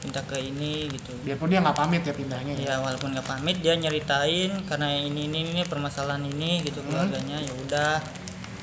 [0.00, 2.52] pindah ke ini gitu Biarpun dia nggak pamit ya pindahnya.
[2.54, 2.64] ya.
[2.66, 7.52] ya walaupun nggak pamit dia nyeritain karena ini ini ini permasalahan ini gitu keluarganya ya
[7.58, 7.92] udah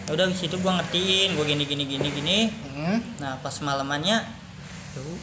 [0.03, 2.99] ya udah di situ gua ngertiin gua gini gini gini gini Hmm.
[3.17, 4.21] nah pas malamannya
[4.91, 5.17] tuh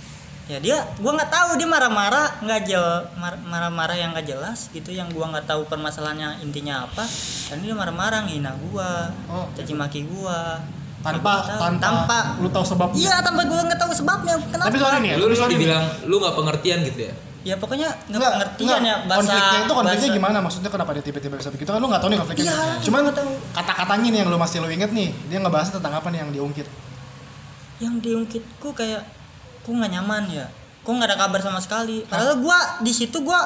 [0.45, 2.85] ya dia gua nggak tahu dia marah-marah nggak jel
[3.17, 7.01] mar- marah-marah yang nggak jelas gitu yang gua nggak tahu permasalahannya intinya apa
[7.49, 9.49] dan dia marah-marah ngina gua Oh.
[9.53, 10.61] caci maki gua
[11.05, 12.97] Tanpa Ya, nggak tanpa, tanpa lu tahu sebabnya.
[12.99, 14.67] Iya tanpa gue nggak tahu sebabnya kenapa.
[14.67, 17.15] Tapi sorry nih ya, Lu, lu dibilang lu nggak pengertian gitu ya.
[17.45, 18.81] Ya pokoknya nggak Enggak, pengertian enggak.
[18.83, 19.21] ya bahasa.
[19.21, 22.09] konfliknya itu konfliknya bahasa- gimana maksudnya kenapa dia tiba-tiba bisa begitu kan lu nggak tahu
[22.09, 23.31] nih konfliknya Iya, cuman nggak tahu.
[23.53, 26.65] kata-katanya nih yang lu masih lu inget nih dia ngebahas tentang apa nih yang diungkit
[27.77, 29.03] Yang diungkitku kayak
[29.61, 30.47] ku nggak nyaman ya.
[30.81, 32.01] Ku nggak ada kabar sama sekali.
[32.03, 33.41] Padahal gua di situ gua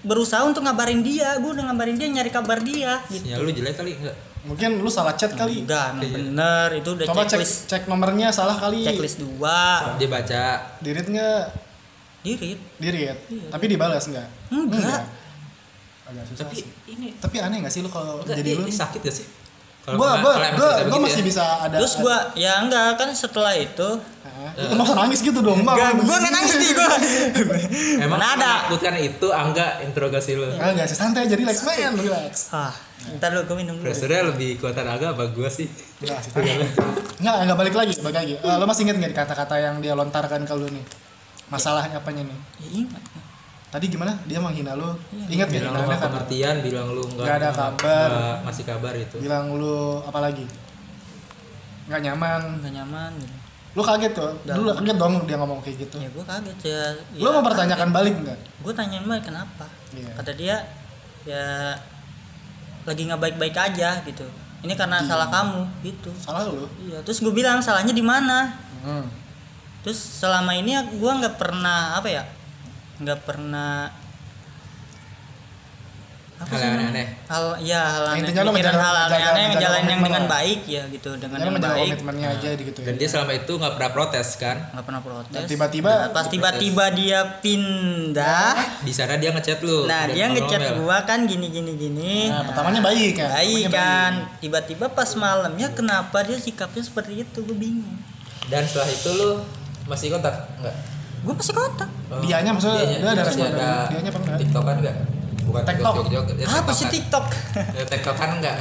[0.00, 1.38] berusaha untuk ngabarin dia.
[1.38, 2.98] Gua udah ngabarin dia nyari kabar dia.
[3.06, 3.22] Gitu.
[3.24, 4.14] Ya lu jelek kali enggak?
[4.48, 5.68] Mungkin lu salah chat kali.
[5.68, 7.56] Enggak, emang bener itu udah coba cek checklist.
[7.68, 8.88] cek nomornya salah kali.
[8.88, 9.92] Checklist dua.
[10.00, 10.44] Dia baca.
[10.80, 11.44] Dirit nggak?
[12.24, 12.58] Dirit.
[12.80, 13.18] dirit.
[13.28, 13.46] Iya.
[13.52, 14.28] tapi dibalas nggak?
[14.50, 15.02] Enggak.
[16.08, 16.72] agak susah tapi sih.
[16.88, 19.28] ini tapi aneh nggak sih lu kalau enggak, jadi lu sakit gak sih?
[19.86, 21.26] Gua, cerita gua begitu masih ya.
[21.26, 23.88] bisa ada Terus gua ya enggak kan setelah itu
[24.20, 24.52] Hah?
[24.68, 25.74] Lu masa nangis gitu dong Mbak?
[25.74, 26.90] enggak gua nggak nangis nih gua.
[28.04, 28.68] Emang ada?
[28.68, 30.44] menakutkan itu angga interogasi lu.
[30.50, 32.74] Enggak sih santai aja relax man relax Ah,
[33.16, 33.86] ntar lu gua minum dulu.
[33.88, 35.66] Pressure-nya lebih kuatan agak apa gua sih?
[36.04, 36.68] Enggak sih santai.
[37.18, 38.34] Enggak, enggak balik lagi, balik lagi.
[38.38, 40.84] Eh, lo masih inget nggak di kata-kata yang dia lontarkan ke lu nih?
[41.48, 42.38] Masalahnya apanya nih?
[42.60, 43.02] Ya ingat.
[43.68, 44.16] Tadi gimana?
[44.24, 44.88] Dia menghina lu.
[45.12, 46.06] Iya, Ingat gak lu hinaannya nggak kan?
[46.08, 48.08] pengertian, bilang lu nggak Nggak ada kabar.
[48.08, 49.16] nggak ngasih kabar itu.
[49.20, 50.44] Bilang lu apa lagi?
[51.86, 52.40] Nggak nyaman.
[52.58, 53.34] Enggak nyaman gitu.
[53.76, 54.32] Lu kaget tuh.
[54.42, 55.96] Dulu kaget dong dia ngomong kayak gitu.
[55.98, 56.80] Ya gua kaget ya.
[57.14, 58.38] Lu mau pertanyakan balik enggak?
[58.58, 59.68] Gue tanyain mbak kenapa?
[59.92, 60.10] Iya.
[60.16, 60.56] Kata dia
[61.24, 61.76] ya
[62.84, 64.24] lagi nggak baik-baik aja gitu.
[64.58, 65.06] Ini karena Iya.
[65.06, 66.10] salah kamu gitu.
[66.16, 66.64] Salah lu.
[66.80, 67.04] Iya.
[67.04, 68.48] Terus gue bilang salahnya di mana?
[68.80, 69.04] Hmm.
[69.84, 72.24] Terus selama ini gue nggak pernah apa ya?
[72.98, 73.90] Nggak pernah
[76.38, 77.06] apa Hal yang aneh.
[77.26, 80.30] hal ya hal aneh intinya menjaga- hal aneh aneh yang dengan lah.
[80.30, 82.86] baik ya gitu dengan yang baik komitmennya aja gitu ya.
[82.86, 84.56] Dan dia selama itu nggak pernah protes kan?
[84.70, 88.54] nggak pernah protes tiba-tiba- Nah, pas tiba-tiba dia pindah
[88.86, 89.82] Di sana dia ngechat lu.
[89.84, 93.28] nah dia ngechat gua kan gini gini gini Nah, pertamanya baik ya.
[93.34, 97.98] baik kan tiba-tiba pas malamnya kenapa dia sikapnya seperti itu gue bingung
[98.46, 99.42] Dan setelah itu lu
[99.84, 100.76] masih kontak enggak?
[101.20, 104.38] Gue masih kontak Oh, Dianya maksudnya, dia ada respon dari dianya apa enggak?
[104.40, 104.96] TikTokan enggak?
[105.42, 105.92] Bukan TikTok.
[105.98, 106.86] joget-joget, ya, apa sih.
[106.88, 107.24] TikTok
[107.70, 108.56] Ya, TikTokan enggak?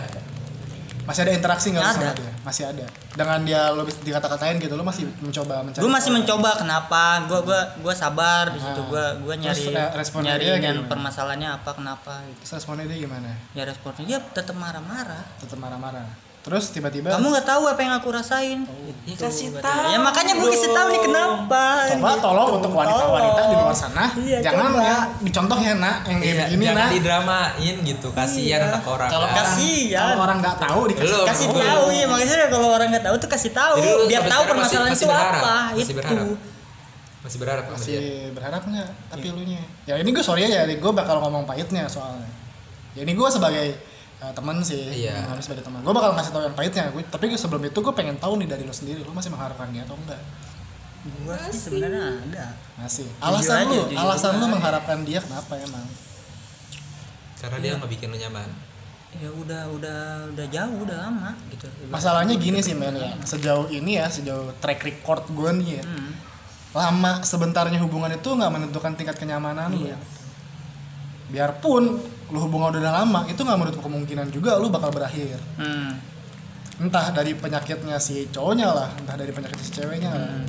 [1.03, 2.11] Masih ada interaksi nggak sama Ada.
[2.13, 2.31] dia?
[2.41, 2.83] Masih ada.
[3.13, 5.79] Dengan dia lo dikata-katain gitu, lo masih mencoba mencari.
[5.79, 9.89] gue masih mencoba kenapa gue gua gua sabar di situ gue gue Terus, nyari eh,
[9.95, 10.89] responnya nyari dia yang gimana?
[10.89, 13.31] permasalahannya apa kenapa gitu Terus responnya dia gimana?
[13.51, 16.03] ya responnya dia tetap marah-marah Tetap marah-marah.
[16.47, 18.63] Terus tiba-tiba kamu nggak tahu apa yang aku rasain
[19.03, 19.83] Ya kasih Gitu, tahu.
[19.87, 22.19] ya makanya gue kasih tahu nih kenapa Coba Gitu.
[22.21, 24.79] tolong untuk wanita-wanita di luar sana, Iya, jangan coba.
[24.81, 26.91] ya dicontoh ya nak yang kayak Iya, begini jangan nak.
[26.91, 28.07] didramain gitu.
[28.11, 28.67] Kasihan Iya.
[28.69, 29.09] anak orang.
[29.09, 29.35] Kalau kan.
[29.37, 29.99] Kasihan.
[30.01, 31.25] kalau orang nggak tahu dikasih Belum.
[31.25, 31.55] kasih Oh.
[31.57, 35.05] tahu ya makanya kalau orang nggak tahu tuh kasih tahu Jadi biar tahu permasalahan itu
[35.05, 35.35] berharap?
[35.37, 36.27] apa Masih itu berharap?
[37.17, 38.31] Masih berharap masih dia.
[38.31, 42.23] berharap nggak tapi lu nya ya ini gue sorry ya gue bakal ngomong pahitnya soalnya
[42.91, 43.67] ya ini gue sebagai
[44.19, 45.25] uh, teman sih Iya.
[45.25, 48.17] Ngomong sebagai teman gue bakal ngasih tahu yang pahitnya gue tapi sebelum itu gue pengen
[48.17, 50.21] tahu nih dari lo sendiri lo masih mengharapkan dia atau enggak?
[51.07, 52.45] Gue sih sebenarnya ada.
[52.75, 53.07] Masih.
[53.17, 53.95] Alasan lu jujur.
[53.95, 55.85] alasan lu mengharapkan dia kenapa emang?
[57.37, 58.49] Karena dia nggak bikin lu nyaman.
[59.17, 59.99] ya udah udah
[60.35, 61.65] udah jauh udah lama gitu.
[61.87, 63.15] Masalahnya gini sih men ya.
[63.23, 65.83] Sejauh ini ya sejauh track record gue nih ya.
[65.85, 66.11] Hmm.
[66.75, 69.97] lama sebentarnya hubungan itu nggak menentukan tingkat kenyamanan lu Iya.
[71.27, 75.95] biarpun lu hubungan udah lama itu nggak menutup kemungkinan juga lu bakal berakhir Hmm.
[76.77, 80.27] entah dari penyakitnya si cowoknya lah entah dari penyakit si ceweknya lah.
[80.29, 80.45] Hmm.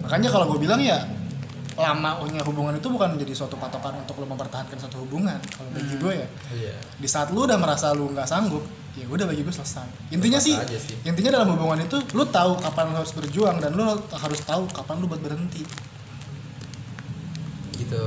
[0.00, 1.04] makanya kalau gue bilang ya
[1.78, 6.12] lamanya hubungan itu bukan menjadi suatu patokan untuk lo mempertahankan satu hubungan kalau bagi gue
[6.16, 6.74] ya Iya.
[6.96, 8.66] di saat lu udah merasa lu nggak sanggup
[8.98, 10.98] ya udah bagi gue selesai intinya sih, sih.
[11.04, 14.96] intinya dalam hubungan itu lu tahu kapan lu harus berjuang dan lu harus tahu kapan
[14.96, 15.62] lu buat berhenti
[17.78, 18.04] Gitu.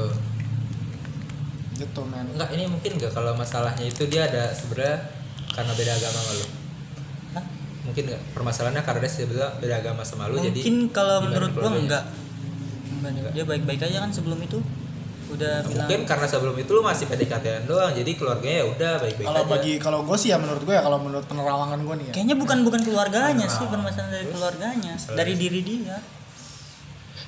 [1.82, 2.30] Gitu men.
[2.38, 4.98] Enggak, ini mungkin nggak kalau masalahnya itu dia ada sebenarnya
[5.52, 6.46] karena beda agama sama lu.
[7.34, 7.46] Hah?
[7.90, 11.72] Mungkin nggak permasalahannya karena dia sebenarnya beda agama sama lu jadi mungkin kalau menurut gua
[11.74, 12.04] enggak.
[13.34, 14.62] Dia baik-baik aja kan sebelum itu.
[15.32, 19.28] Udah bilang Mungkin karena sebelum itu lu masih PDKT doang jadi keluarganya ya udah baik-baik
[19.32, 19.52] kalau aja.
[19.56, 22.14] bagi kalau gue sih ya menurut gue ya kalau menurut penerawangan gue nih ya.
[22.20, 25.98] Kayaknya bukan bukan keluarganya sih permasalahan dari keluarganya dari diri dia.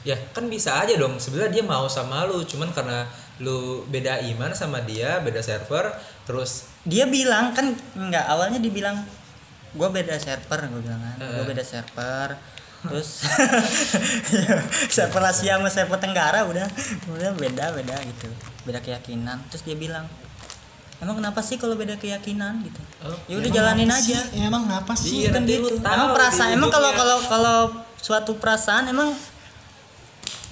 [0.04, 1.16] Ya kan bisa aja dong.
[1.16, 3.08] Sebenarnya dia mau sama lu cuman karena
[3.42, 5.90] lu beda iman sama dia, beda server,
[6.28, 9.02] terus dia bilang kan enggak awalnya dibilang
[9.74, 11.18] gua beda server gue bilang kan.
[11.18, 11.34] Heeh.
[11.42, 12.38] gua beda server
[12.84, 13.24] terus
[14.96, 16.68] server Asia sama server Tenggara udah
[17.16, 18.28] udah beda beda gitu
[18.68, 19.40] beda keyakinan.
[19.48, 20.06] Terus dia bilang
[21.00, 22.64] emang kenapa sih kalau beda keyakinan?
[22.64, 22.80] gitu.
[23.04, 24.20] Oh, ya udah jalanin aja.
[24.24, 24.40] Sih?
[24.40, 25.24] Ya, emang apa sih?
[25.24, 25.80] Iya, kan gitu.
[25.80, 27.58] emang perasaan emang kalau kalau kalau
[28.00, 29.16] suatu perasaan emang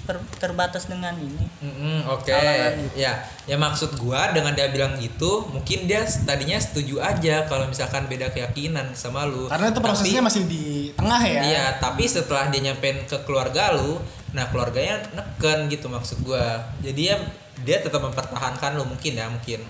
[0.01, 1.45] ter- terbatas dengan ini.
[1.59, 2.29] Mm-mm, oke.
[2.29, 3.13] Halangan ya
[3.45, 8.29] ya maksud gua dengan dia bilang gitu mungkin dia tadinya setuju aja kalau misalkan beda
[8.29, 9.47] keyakinan sama lu.
[9.47, 11.41] Karena itu prosesnya Tapi- masih di tengah ya.
[11.41, 16.61] Iya, tapi setelah dia nyampein ke keluarga lu, nah keluarganya neken gitu maksud gua.
[16.79, 17.17] Jadi ya
[17.61, 19.61] dia tetap mempertahankan lu mungkin ya, mungkin.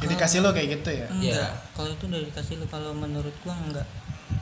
[0.00, 1.06] indikasi lo kayak gitu ya?
[1.12, 1.12] Iya.
[1.12, 3.84] enggak kalau itu udah dikasih lu kalau menurut gua enggak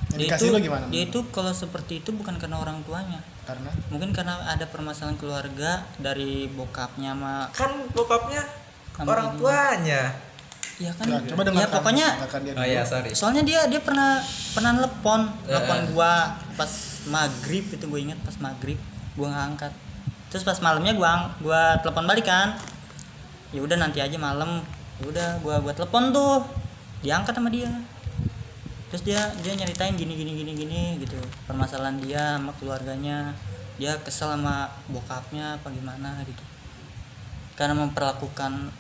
[0.09, 3.21] Indikasi itu, gimana dia itu kalau seperti itu bukan karena orang tuanya.
[3.45, 3.69] Karena?
[3.93, 8.43] Mungkin karena ada permasalahan keluarga dari bokapnya sama Kan bokapnya
[8.97, 9.39] Sama orang ibunya.
[9.39, 10.03] tuanya.
[10.79, 11.05] ya kan?
[11.11, 13.11] Ya, coba ya pokoknya dia Oh iya, sorry.
[13.11, 14.23] soalnya dia dia pernah
[14.55, 15.59] pernah telepon Ya.
[15.59, 16.13] telepon gua
[16.55, 16.71] pas
[17.11, 18.79] maghrib itu gue ingat pas maghrib
[19.19, 19.73] gua nggak angkat.
[20.31, 22.55] Terus pas malamnya gua gua telepon balik kan.
[23.51, 24.63] Ya udah nanti aja malam.
[25.03, 26.47] Ya udah gua gua telepon tuh.
[27.03, 27.69] Diangkat sama dia
[28.89, 31.17] terus dia dia nyeritain gini gini gini gini gitu.
[31.45, 33.37] Permasalahan dia sama keluarganya.
[33.77, 36.43] Dia kesel sama bokapnya apa gimana gitu.
[37.55, 38.73] Karena memperlakukan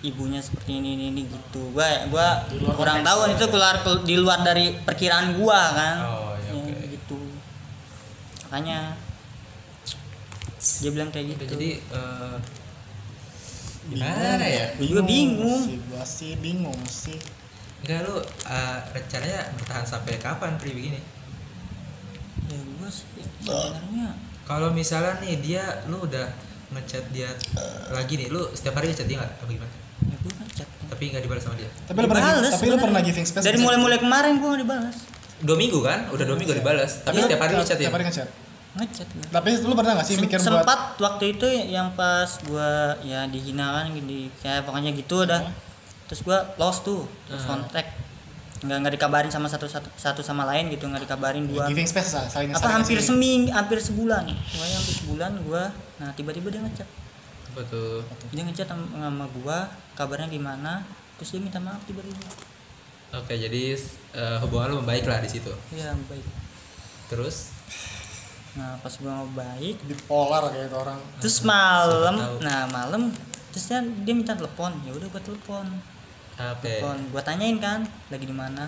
[0.00, 1.70] ibunya seperti ini ini, ini gitu.
[1.70, 3.36] Gua gua luar kurang tahu ya.
[3.36, 5.96] itu keluar ke- di luar dari perkiraan gua kan.
[6.02, 6.74] Oh, iya, Ya, oke.
[6.90, 7.20] gitu.
[8.48, 8.78] Makanya
[10.80, 11.44] dia bilang kayak gitu.
[11.48, 12.36] Jadi eh,
[13.86, 14.66] gimana ya?
[14.74, 15.62] Gua juga bingung.
[15.62, 17.18] sih gua sih bingung sih
[17.80, 18.16] Enggak lu
[18.46, 21.00] eh, rencananya bertahan sampai kapan pri begini?
[22.50, 23.06] ya gua sih
[23.40, 24.08] sebenarnya
[24.42, 26.26] Kalau misalnya nih dia lu udah
[26.70, 27.30] ngechat dia
[27.88, 29.32] lagi nih, lu setiap hari ngechat dia nggak?
[29.38, 29.72] Apa gimana?
[30.02, 31.70] ya gua ngechat Tapi nggak dibalas sama dia.
[31.86, 33.64] tapi lu pernah tapi lu pernah giving space dari nggak?
[33.64, 34.96] mulai mulai kemarin gua nggak dibalas
[35.40, 36.04] Dua minggu kan?
[36.12, 37.00] Udah dua minggu dibalas.
[37.00, 37.88] Tapi lu setiap hari lu chat ya?
[37.88, 38.28] setiap hari ngechat
[38.70, 42.30] ngechat gua tapi lu pernah gak sih Sem- mikir buat sempat waktu itu yang pas
[42.46, 45.42] gua ya dihina kan di kayak pokoknya gitu udah
[46.10, 47.86] terus gua lost tuh terus kontak
[48.60, 51.64] nggak nggak dikabarin sama satu satu, satu sama lain gitu nggak dikabarin Ya, dua.
[51.70, 54.24] giving space lah saling apa saling hampir kasih- seming hampir sebulan.
[54.28, 55.62] Pokoknya hampir sebulan gua
[55.96, 56.88] nah tiba-tiba dia ngechat.
[57.50, 58.04] Apa tuh?
[58.28, 59.58] Dia ngechat sama, sama gua
[59.94, 60.84] kabarnya gimana
[61.16, 62.20] terus dia minta maaf tiba-tiba.
[63.16, 63.78] Oke jadi
[64.12, 65.54] eh, hubungan lu membaik lah di situ.
[65.72, 66.26] Ya baik
[67.08, 67.56] terus?
[68.60, 70.98] Nah pas gua mau baik bipolar kayak itu orang.
[71.16, 73.08] terus malam nah malam
[73.50, 75.64] terus dia, dia minta telepon ya udah gua telepon
[76.50, 76.64] oke.
[76.64, 76.98] Telepon.
[77.08, 78.64] Gua tanyain kan lagi di mana.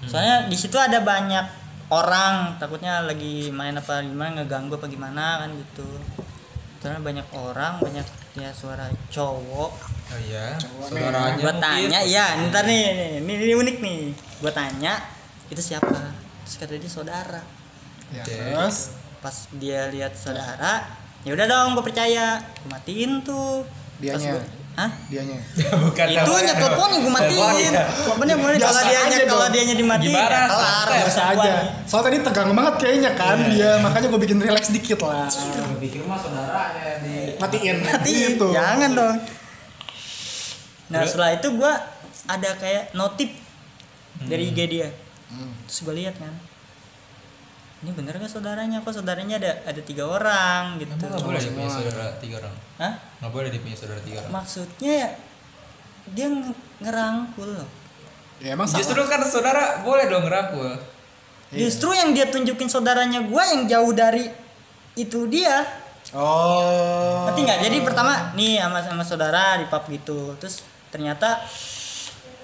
[0.00, 1.42] Soalnya di situ ada banyak
[1.88, 5.88] orang takutnya lagi main apa gimana ngeganggu apa gimana kan gitu.
[6.78, 9.72] Karena banyak orang banyak ya suara cowok.
[10.08, 11.58] Oh iya Cowok saudaranya gua mungkin.
[11.58, 14.00] tanya ya ntar nih nih, ini, ini unik nih.
[14.38, 14.94] Gua tanya
[15.48, 16.14] itu siapa?
[16.46, 17.42] Terus kata dia saudara.
[18.14, 18.30] Ya Oke.
[18.30, 18.94] terus?
[19.18, 20.86] Pas dia lihat saudara
[21.26, 22.38] ya udah dong gue percaya.
[22.62, 23.66] Gua matiin tuh.
[23.98, 24.38] Dianya.
[24.38, 24.46] gua-
[24.78, 24.90] Hah?
[25.10, 25.42] dianya.
[25.90, 27.72] Bukan itu teleponnya gue matiin.
[27.74, 30.30] Teleponnya boleh kalau dia aja kalau dianya dimatiin Gimana?
[30.30, 31.52] ya kelar biasa aja.
[31.82, 35.26] soalnya tadi tegang banget kayaknya kan dia makanya gue bikin relax dikit lah.
[35.26, 37.76] Gua pikir mah saudara ya di matiin.
[37.90, 38.46] Matiin gitu.
[38.54, 39.16] jangan dong.
[40.94, 41.72] Nah setelah itu gue
[42.30, 43.34] ada kayak notif
[44.30, 44.88] dari IG dia.
[45.28, 45.52] Hmm.
[45.68, 46.32] terus gue lihat kan
[47.78, 48.82] ini bener gak saudaranya?
[48.82, 50.90] Kok saudaranya ada ada tiga orang gitu?
[50.98, 52.54] Nggak boleh dia punya saudara tiga orang?
[52.78, 52.94] Hah?
[53.22, 54.32] nggak boleh dia punya saudara tiga orang?
[54.34, 55.08] Maksudnya ya
[56.10, 57.68] dia nge- ngerangkul loh.
[58.38, 60.74] Ya emang justru kan saudara boleh dong ngerangkul.
[61.48, 61.64] Iya.
[61.64, 64.28] justru yang dia tunjukin saudaranya gue yang jauh dari
[64.98, 65.64] itu dia.
[66.12, 67.24] Oh.
[67.30, 67.60] Ngerti nggak?
[67.64, 70.36] Jadi pertama nih sama sama saudara di pub gitu.
[70.36, 70.60] Terus
[70.92, 71.40] ternyata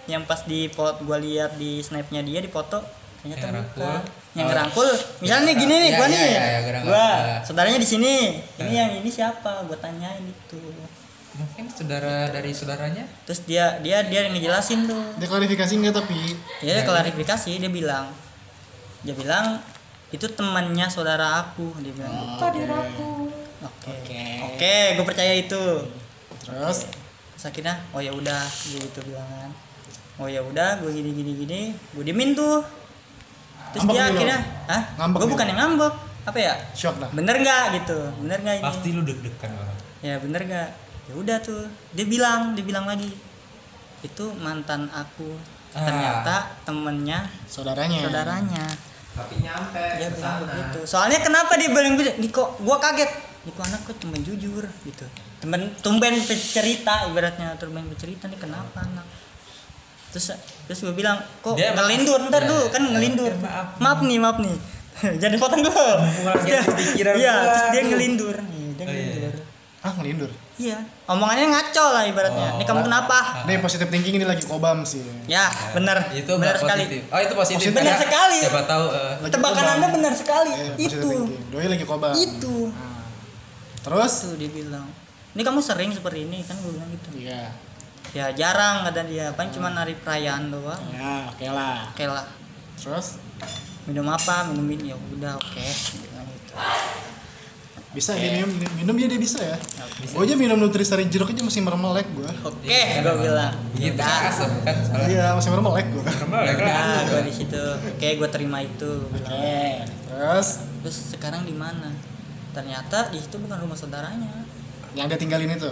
[0.08, 2.80] yang pas di pot gue lihat di snapnya dia di foto
[3.24, 3.94] ternyata Yang bukan ngerangkul.
[4.34, 4.50] yang Oh.
[4.52, 4.88] ngerangkul.
[5.24, 6.28] Misalnya nih gini nih Iya, gue iya, nih.
[6.28, 7.40] iya, iya, Ah.
[7.40, 8.14] saudaranya di sini.
[8.60, 9.64] Ini yang ini siapa?
[9.64, 10.60] Gue tanyain itu.
[11.34, 13.02] Mungkin saudara dari saudaranya?
[13.24, 15.02] Terus dia dia dia ngejelasin tuh.
[15.16, 16.20] Dia klarifikasi nggak tapi?
[16.60, 18.12] Ya dia klarifikasi dia bilang.
[19.02, 19.58] Dia bilang
[20.10, 22.12] itu temannya saudara aku dia bilang.
[22.12, 22.62] Oh, oke.
[23.88, 24.22] oke.
[24.46, 24.76] Oke.
[24.94, 25.64] Gue percaya itu.
[26.44, 26.86] Terus?
[27.32, 29.50] Terus akhirnya oh ya udah gue gitu bilang kan.
[30.14, 31.60] Oh ya udah gue gini gini gini.
[31.90, 32.62] Gue diemin tuh
[33.74, 34.14] terus Ngambek dia lo?
[34.14, 34.38] akhirnya
[34.70, 35.94] ah Ngambek gue nih bukan yang ngambek.
[36.24, 36.54] Apa ya?
[36.72, 37.10] Shock dah.
[37.12, 37.64] Bener nggak?
[37.82, 37.98] gitu.
[38.24, 38.64] Bener nggak ini?
[38.64, 39.78] Pasti lu deg-degan orang.
[40.00, 40.68] Ya bener nggak?
[41.10, 41.66] Ya udah tuh.
[41.92, 43.10] Dia bilang dia bilang lagi
[44.06, 45.36] itu mantan aku.
[45.74, 45.82] Ah.
[45.90, 48.06] ternyata temennya saudaranya.
[48.06, 48.66] saudaranya.
[49.10, 50.78] Tapi nyampe dia bilang begitu.
[50.86, 52.14] Soalnya kenapa dia bilang begitu?
[52.22, 53.10] Niko gua kaget.
[53.42, 54.62] Niko anak kok tumben jujur.
[54.86, 55.02] Gitu.
[55.42, 57.58] Tumben tumben cerita ibaratnya.
[57.58, 59.02] Tumben bercerita nih kenapa anak
[60.14, 60.30] terus
[60.70, 62.22] terus gue bilang kok Dia ngelindur?
[62.30, 63.32] Ntar ya, dulu kan ya, ngelindur.
[63.34, 63.66] Ya, maaf.
[63.82, 64.56] maaf nih maaf nih.
[65.26, 65.90] Jadi potong dulu
[66.46, 66.62] iya
[67.42, 68.36] terus dia ngelindur.
[68.38, 69.34] Nih dia Oh, iya, ngelindur.
[69.82, 70.30] ah ngelindur?
[70.54, 70.78] Iya.
[71.10, 72.46] Omongannya ngaco lah ibaratnya.
[72.54, 72.58] Oh.
[72.62, 73.18] nih kamu kenapa?
[73.42, 75.02] Nih positif thinking ini lagi kobam sih.
[75.26, 75.98] Ya bener.
[76.14, 76.84] Itu nggak sekali.
[77.10, 77.74] oh itu positif.
[77.74, 77.82] Positif.
[77.82, 78.38] Benar sekali.
[78.38, 80.78] siapa tahu eh, tebakan anda benar sekali.
[80.78, 81.10] Eh, itu.
[81.50, 82.14] doi lagi kobam.
[82.14, 82.70] Itu.
[82.70, 83.02] Nah.
[83.82, 84.30] terus?
[84.30, 84.86] Tuh dia bilang
[85.34, 87.08] ini kamu sering seperti ini kan gue bilang gitu.
[87.18, 87.50] Iya
[88.14, 89.34] ya jarang ada dia.
[89.34, 90.80] Paling cuma hari perayaan doang.
[90.94, 91.90] Ya oke lah.
[91.90, 92.26] Oke lah.
[92.78, 93.18] Terus?
[93.90, 94.48] Minum apa?
[94.48, 94.94] Minum ini.
[94.94, 95.66] Ya udah oke.
[95.98, 96.54] Bilang gitu
[97.94, 99.54] bisa dia minum minum ya dia bisa ya.
[100.10, 102.66] Gue aja minum nutrisari jeruk aja masih meremelek gue oke.
[102.66, 103.54] Iya, gue bilang.
[103.70, 104.18] Udah.
[104.34, 107.06] asap kan iya masih meremelek gue normal ya kan.
[107.06, 107.64] gue di situ.
[107.94, 109.06] Oke gue terima itu.
[109.14, 109.86] Oke.
[110.10, 110.66] Terus?
[110.82, 111.94] Terus sekarang di mana?
[112.50, 114.42] Ternyata di situ bukan rumah saudaranya.
[114.98, 115.70] Yang dia tinggalin itu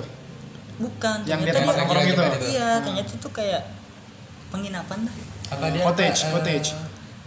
[0.75, 3.63] bukan Yang dia tempat di- nongkrong Lagi- itu lagi- iya ternyata itu kayak
[4.49, 5.15] penginapan dah
[5.51, 6.69] apa dia Cottage, apa, eh, cottage.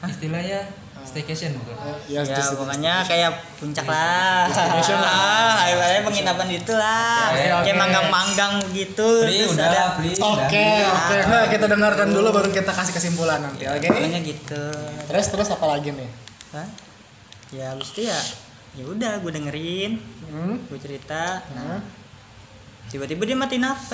[0.05, 0.59] istilahnya
[1.03, 1.77] staycation bukan
[2.09, 5.13] ya, ya just- pokoknya kayak puncak lah Destination lah.
[5.53, 7.71] ah ibaratnya penginapan itu lah Oke, kayak oke.
[7.75, 11.17] manggang-manggang gitu Free terus udah ada Oke, oke.
[11.23, 13.65] Nah, kita dengarkan dulu baru kita kasih kesimpulan nanti.
[13.65, 13.85] Oke.
[13.85, 14.65] pokoknya gitu
[15.05, 16.09] Terus terus apa lagi nih?
[16.51, 16.67] Hah?
[17.51, 18.17] ya habis itu ya
[18.73, 19.91] ya udah gue dengerin
[20.25, 20.57] Hmm?
[20.65, 21.79] gue cerita Nah,
[22.95, 23.91] tiba-tiba dia matiin HP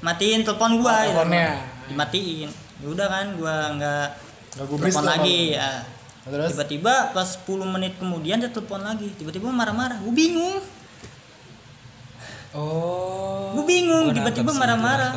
[0.00, 1.12] matiin telepon gua gitu.
[1.12, 1.48] teleponnya.
[1.92, 2.48] dimatiin.
[2.80, 4.06] Ya udah kan gua nggak
[4.56, 5.84] telepon lagi ya.
[6.20, 6.52] Terus?
[6.52, 9.08] Tiba-tiba pas 10 menit kemudian dia telepon lagi.
[9.16, 9.98] Tiba-tiba marah-marah.
[10.04, 10.60] Gue bingung.
[12.52, 13.56] Oh.
[13.56, 15.16] Gua bingung, tiba-tiba marah-marah.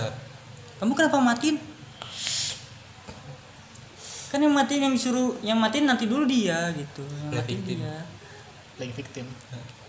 [0.80, 1.56] kamu kenapa matiin?
[4.32, 7.06] Kan yang matiin yang disuruh yang matiin nanti dulu dia gitu.
[7.30, 7.96] Yang matiin dia.
[8.82, 9.26] Lagi victim.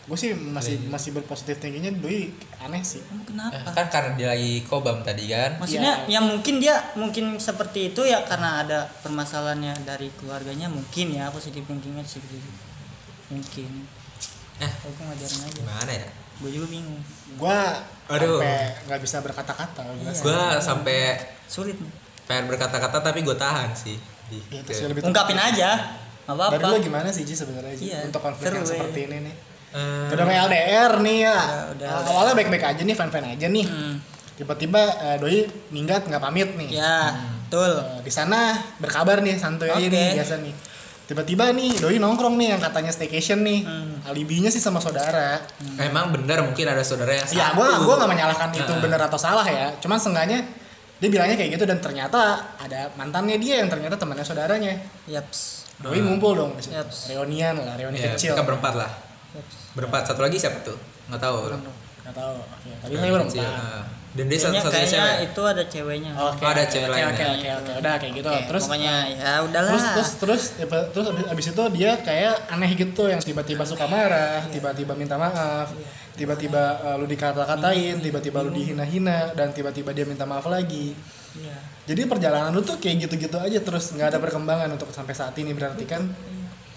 [0.05, 2.29] Gue sih masih masih berpositif tingginya doi
[2.61, 3.01] aneh sih.
[3.09, 5.57] kamu Eh, kenapa kan karena dia lagi kobam tadi kan?
[5.57, 6.21] Maksudnya Ya.
[6.21, 11.65] ya mungkin dia mungkin seperti itu ya karena ada permasalahannya dari keluarganya mungkin ya positif
[11.65, 12.51] thinkingnya seperti itu
[13.33, 13.71] mungkin.
[14.61, 14.69] Eh.
[14.69, 15.57] Aku ngajarin aja.
[15.57, 16.09] Gimana ya?
[16.37, 17.01] Gue juga bingung.
[17.41, 17.81] Gua
[18.13, 18.43] Aduh.
[18.45, 20.13] sampai nggak bisa berkata-kata gua Iya.
[20.21, 20.99] Gua sampai
[21.49, 21.81] sulit
[22.29, 23.97] pengen berkata-kata tapi gue tahan sih.
[24.53, 24.61] Ya,
[25.01, 25.97] ungkapin aja.
[26.25, 27.93] Apa dari lu apa gimana sih Ji sebenarnya Ji?
[27.93, 28.73] Iya, untuk konflik yang ya.
[28.73, 29.35] seperti ini nih
[29.75, 32.11] Eh, udah main LDR nih ya Udah, udah, Nah, udah.
[32.15, 33.97] awalnya baik-baik aja nih fan-fan aja nih Hmm.
[34.35, 37.11] tiba-tiba eh, doi minggat nggak pamit nih ya
[37.43, 39.91] betul Eh, di sana berkabar nih santuy aja Oke.
[39.91, 40.55] nih biasa nih
[41.05, 43.99] tiba-tiba nih doi nongkrong nih yang katanya staycation nih Hmm.
[44.05, 45.43] alibinya sih sama saudara
[45.77, 48.79] Emang bener mungkin ada saudara yang ya gua gua nggak menyalahkan itu Nah.
[48.81, 50.39] bener atau salah ya cuman seenggaknya
[50.95, 52.21] dia bilangnya kayak gitu dan ternyata
[52.57, 54.71] ada mantannya dia yang ternyata temannya saudaranya
[55.05, 56.53] yaps doi ngumpul dong.
[56.57, 57.11] Yaps.
[57.11, 58.91] reunian lah reuni Iya, kecil mereka berempat lah.
[59.75, 60.03] Berempat.
[60.07, 60.79] Satu lagi siapa tuh?
[61.07, 61.37] Nggak tahu.
[62.05, 63.83] nggak tahu oke tadi Reuni saya berempat nah.
[64.15, 65.27] Dan dia satu-satunya kayaknya cewek.
[65.27, 68.13] itu ada ceweknya Oke, Oh, ada oke, cewek oke, lain Oke, oke, oke, udah kayak
[68.15, 68.29] gitu.
[68.29, 72.35] Oke, terus pokoknya ya udahlah terus terus terus tiba- terus abis, abis itu dia kayak
[72.47, 75.73] aneh gitu yang tiba-tiba suka marah, tiba-tiba minta maaf,
[76.15, 80.93] tiba-tiba uh, lu dikata-katain, tiba-tiba lu dihina-hina dan tiba-tiba dia minta maaf lagi.
[81.35, 81.57] Iya.
[81.85, 85.51] Jadi perjalanan lu tuh kayak gitu-gitu aja terus nggak ada perkembangan untuk sampai saat ini
[85.51, 86.07] berarti kan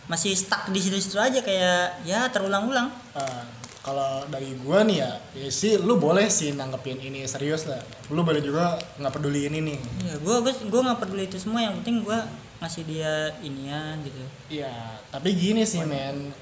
[0.07, 3.43] masih stuck di situ-situ aja kayak ya terulang-ulang uh,
[3.87, 7.79] kalau dari gua nih ya, ya sih lu boleh sih nanggepin ini serius lah.
[8.11, 9.79] Lu boleh juga nggak peduli ini nih.
[10.03, 12.27] Iya, gua gua gua nggak peduli itu semua yang penting gua
[12.59, 14.19] ngasih dia inian gitu.
[14.51, 16.35] Iya, tapi gini sih men.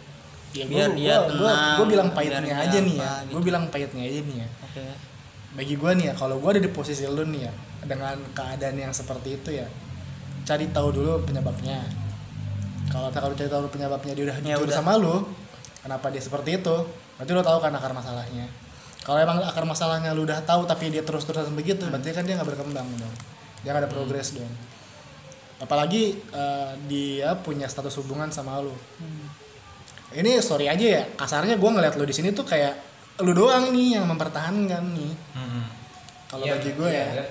[0.57, 3.05] Ya Biar gua, dia gua, gua, tenang, gua bilang pahitnya aja nih ya.
[3.05, 3.45] apa Gue gitu.
[3.45, 4.47] bilang pahitnya aja nih ya.
[4.65, 4.83] Oke.
[5.53, 7.53] Bagi gua nih ya, kalau gua ada di posisi lu nih ya,
[7.85, 9.69] dengan keadaan yang seperti itu ya,
[10.49, 11.77] cari tahu dulu penyebabnya.
[12.91, 14.77] Kalau kalau cari tahu penyebabnya dia udah Ya jujur udah.
[14.77, 15.25] sama lu,
[15.81, 16.75] kenapa dia seperti itu?
[17.17, 18.45] Berarti lu tahu kan akar masalahnya.
[19.05, 22.49] Kalau emang akar masalahnya lu udah tahu tapi dia terus-terusan begitu, berarti kan dia nggak
[22.49, 23.13] berkembang dong.
[23.61, 24.49] Dia nggak ada progres dong.
[25.57, 28.73] Apalagi eh, dia punya status hubungan sama lu.
[30.15, 32.73] Ini sorry aja ya, kasarnya gua ngeliat lu di sini tuh kayak
[33.23, 35.13] lu doang nih yang mempertahankan nih.
[35.35, 35.63] Mm-mm.
[36.25, 37.25] Kalau Iya, bagi gue iya, ya.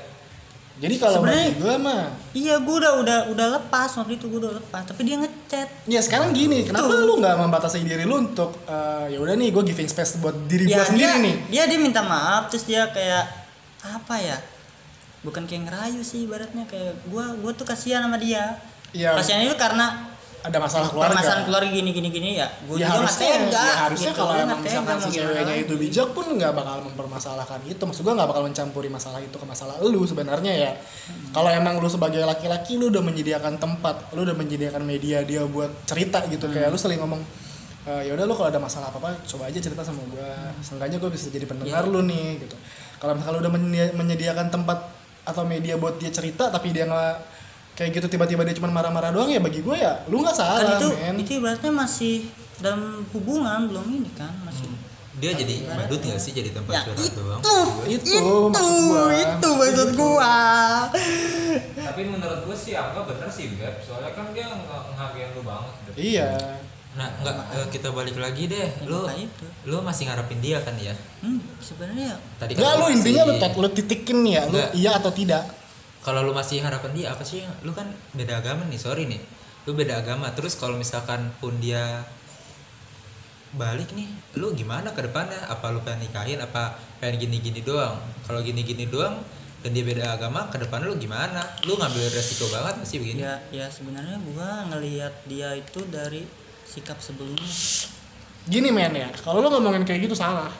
[0.74, 4.54] Jadi kalau bagi gue mah, Iya, gua udah udah udah lepas waktu itu gua udah
[4.58, 5.68] lepas, tapi dia ngechat.
[5.86, 9.62] ya sekarang gini, kenapa lu nggak membatasi diri lu untuk eh, ya udah nih gue
[9.70, 11.36] giving space buat diri gue Ya, sendiri dia, nih.
[11.46, 13.22] Dia dia minta maaf terus dia kayak
[13.86, 14.36] apa ya?
[15.22, 18.58] Bukan kayak ngerayu sih ibaratnya kayak gua gua tuh kasihan sama dia.
[18.90, 19.14] Iya.
[19.14, 20.13] Kasihan itu karena
[20.44, 21.16] Ada masalah keluarga.
[21.16, 22.48] permasalahan keluarga gini gini gini ya.
[22.68, 23.64] Gua ya juga harusnya, tega.
[23.64, 24.20] ya harusnya gitu.
[24.20, 27.80] kalau emang misalkan si ceweknya itu bijak pun nggak bakal mempermasalahkan itu.
[27.80, 30.72] Maksud gue nggak bakal mencampuri masalah itu ke masalah lu sebenarnya ya.
[31.32, 35.72] Kalau emang lu sebagai laki-laki lu udah menyediakan tempat, lu udah menyediakan media dia buat
[35.88, 37.24] cerita gitu kayak lu sering ngomong
[37.84, 40.28] "Eh, ya udah lu kalau ada masalah apa apa coba aja cerita sama gue.
[40.60, 42.56] Seenggaknya gue bisa jadi pendengar lu nih gitu.
[43.00, 44.92] Kalau misalkan lu udah menye- menyediakan tempat
[45.24, 47.16] atau media buat dia cerita tapi dia nggak
[47.74, 50.78] kayak gitu tiba-tiba dia cuma marah-marah doang ya bagi gue ya lu nggak kan salah
[50.78, 51.14] itu men.
[51.18, 52.14] itu ibaratnya masih
[52.58, 54.70] dalam hubungan belum ini kan masih
[55.14, 57.40] Dia jadi badut nggak sih jadi tempat ya curhat itu doang?
[57.86, 58.18] itu,
[58.50, 60.34] maksud gua itu maksud gua
[61.70, 65.74] Tapi menurut gue sih Angga bener sih Beb Soalnya kan dia nge- ngehargain lu banget
[65.94, 66.30] iya
[66.94, 68.70] Nah, enggak eh, kita balik lagi deh.
[68.70, 69.46] Ya, Lu itu.
[69.66, 70.94] lu masih ngarepin dia kan ya?
[71.26, 74.70] hmm, sebenarnya Tadi kan lu intinya lu lu titikin ya, lu Enggak.
[74.78, 75.42] iya atau tidak.
[76.04, 77.40] Kalau lu masih harapan dia apa sih?
[77.64, 79.18] Lu kan beda agama nih, sorry nih.
[79.64, 80.28] Lu beda agama.
[80.36, 82.04] Terus kalau misalkan pun dia
[83.56, 84.04] balik nih,
[84.36, 85.40] lu gimana ke depannya?
[85.48, 86.44] Apa lu pengen nikahin?
[86.44, 87.96] Apa pengen gini-gini doang?
[88.28, 89.16] Kalau gini-gini doang
[89.64, 91.40] dan dia beda agama, ke depan lu gimana?
[91.64, 93.24] Lu ngambil resiko banget sih begini?
[93.24, 96.28] ya ya sebenarnya gua ngelihat dia itu dari
[96.68, 97.48] sikap sebelumnya
[98.44, 100.52] Gini men ya, kalau lu ngomongin kayak gitu salah.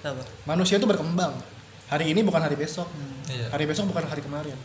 [0.00, 1.36] apa Manusia itu berkembang.
[1.92, 2.88] Hari ini bukan hari besok.
[3.28, 3.52] Iya.
[3.52, 4.56] Hari besok bukan hari kemarin.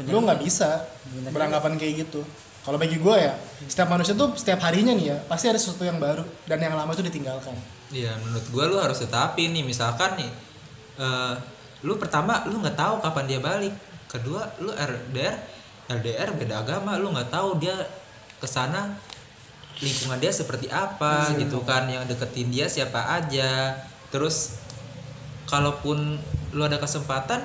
[0.00, 2.22] Bener Lu nggak bisa Bener beranggapan kayak gitu.
[2.60, 3.32] Kalau bagi gue ya,
[3.64, 6.92] setiap manusia tuh setiap harinya nih ya, pasti ada sesuatu yang baru dan yang lama
[6.92, 7.56] itu ditinggalkan.
[7.88, 10.30] Iya, menurut gua lu harus tetapin nih, misalkan nih,
[11.00, 11.34] eh,
[11.82, 13.74] lu pertama lu nggak tahu kapan dia balik,
[14.06, 15.34] kedua lu LDR,
[15.88, 17.74] LDR beda agama, lu nggak tahu dia
[18.38, 18.94] ke sana
[19.80, 23.80] lingkungan dia seperti apa gitu kan, yang deketin dia siapa aja,
[24.12, 24.60] terus
[25.50, 26.22] kalaupun
[26.54, 27.42] lu ada kesempatan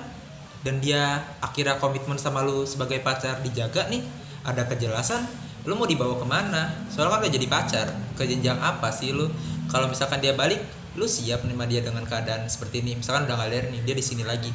[0.62, 4.06] dan dia akhirnya komitmen sama lu sebagai pacar dijaga nih,
[4.46, 5.26] ada kejelasan,
[5.66, 6.86] lu mau dibawa ke mana?
[6.90, 9.30] Soalnya kan udah jadi pacar, ke jenjang apa sih lu?
[9.70, 10.62] Kalau misalkan dia balik,
[10.98, 12.98] lu siap nerima dia dengan keadaan seperti ini.
[12.98, 14.50] Misalkan udah ngalir nih, dia di sini lagi,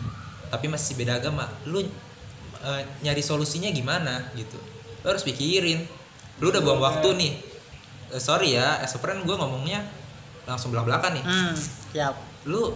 [0.51, 1.83] tapi masih beda agama, lu
[2.63, 4.59] eh, nyari solusinya gimana gitu?
[5.03, 5.87] Lu harus pikirin.
[6.41, 7.33] Lu udah buang waktu nih.
[8.15, 9.87] Eh, sorry ya, as a friend gue ngomongnya
[10.49, 11.25] langsung belak belakan nih.
[11.25, 11.55] hmm
[11.91, 12.15] siap
[12.47, 12.75] Lu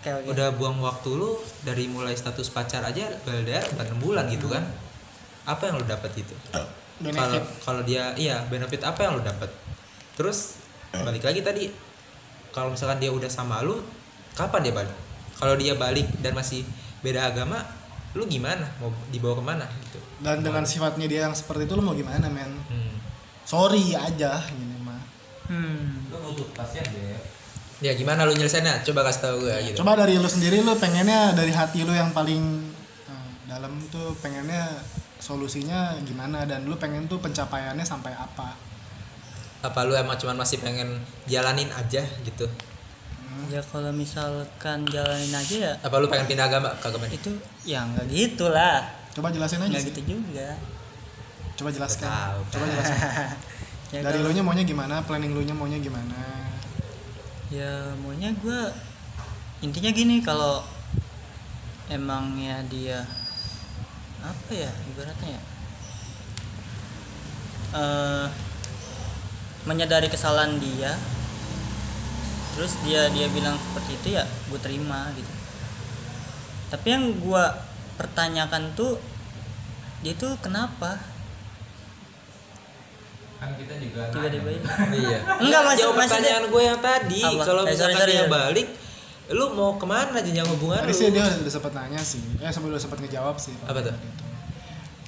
[0.00, 0.26] oke oke.
[0.32, 4.64] Udah buang waktu lu dari mulai status pacar aja LDR udah 6 bulan gitu kan?
[5.44, 6.32] Apa yang lu dapat itu?
[6.52, 6.68] Kalau
[7.00, 7.44] Benefit.
[7.64, 9.48] kalau dia iya benefit apa yang lu dapat
[10.20, 10.60] terus
[10.92, 11.72] balik lagi tadi
[12.52, 13.80] kalau misalkan dia udah sama lu
[14.36, 14.96] kapan dia balik?
[15.36, 16.64] Kalau dia balik dan masih
[17.00, 17.64] beda agama
[18.16, 18.68] lu gimana?
[18.80, 20.00] Mau dibawa ke mana gitu?
[20.20, 22.52] Dan dengan sifatnya dia yang seperti itu lu mau gimana men?
[22.68, 22.96] Hmm.
[23.44, 25.00] sorry aja ini mah.
[25.48, 26.08] Hmm.
[26.08, 27.19] lu butuh kepastian deh
[27.80, 28.84] ya gimana lu nyelesainnya?
[28.84, 29.80] Coba kasih tau gue gitu.
[29.80, 32.40] Coba dari lu sendiri lu pengennya dari hati lu yang paling
[33.08, 34.84] eh, dalam tuh pengennya
[35.16, 36.44] solusinya gimana?
[36.44, 38.56] Dan lu pengen tuh pencapaiannya sampai apa?
[39.60, 42.48] Apa lu emang cuman masih pengen jalanin aja gitu?
[43.48, 45.72] Ya kalau misalkan jalanin aja ya.
[45.80, 47.32] Apa lu pengen pindah agama ke agama itu
[47.64, 49.90] ya nggak gitu lah coba jelasin aja nggak sih.
[49.90, 50.54] gitu juga.
[51.56, 52.08] Coba jelaskan.
[52.08, 52.40] Tahu.
[52.52, 53.00] coba jelaskan.
[53.90, 55.02] Ya dari kalau- lu nya maunya gimana?
[55.02, 56.39] Planning lu nya maunya gimana
[57.50, 58.60] ya maunya gue
[59.60, 60.62] intinya gini kalau
[61.90, 63.02] emangnya dia
[64.22, 65.42] apa ya ibaratnya ya?
[67.74, 68.26] Eh
[69.68, 70.96] menyadari kesalahan dia
[72.56, 75.32] terus dia dia bilang seperti itu ya gue terima gitu.
[76.70, 77.44] Tapi yang gue
[77.98, 78.96] pertanyakan tuh
[80.00, 80.96] dia tuh kenapa
[83.40, 84.28] kan kita juga nanya.
[84.38, 84.60] ini.
[85.00, 85.18] Iya.
[85.38, 87.20] Enggak, maksud- jawab pertanyaan gue yang tadi.
[87.24, 88.28] Kalau Eh, sorry, sorry, dia ya.
[88.28, 88.68] balik
[89.30, 90.98] lu mau ke mana jenjang hubungan tadi lu?
[90.98, 92.18] sih dia udah sempat nanya sih.
[92.36, 93.54] Eh sampai udah sempat ngejawab sih.
[93.62, 93.94] Apa tuh?
[93.94, 94.24] Gitu.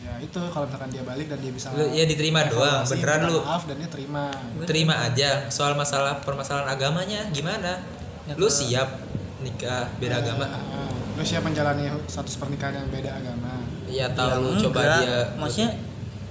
[0.01, 3.39] ya itu kalau misalkan dia balik dan dia bisa Lu- ya diterima doang, beneran lu.
[3.41, 4.31] maaf dan dia terima.
[4.63, 5.31] Terima aja.
[5.49, 7.83] Soal masalah permasalahan agamanya gimana?
[8.25, 8.99] Ya, lu siap
[9.41, 10.47] nikah beda agama?
[10.47, 13.63] Ah, lu siap menjalani status pernikahan yang beda agama?
[13.85, 14.99] Iya Ya, tahu lu coba enggak.
[15.01, 15.71] dia maksudnya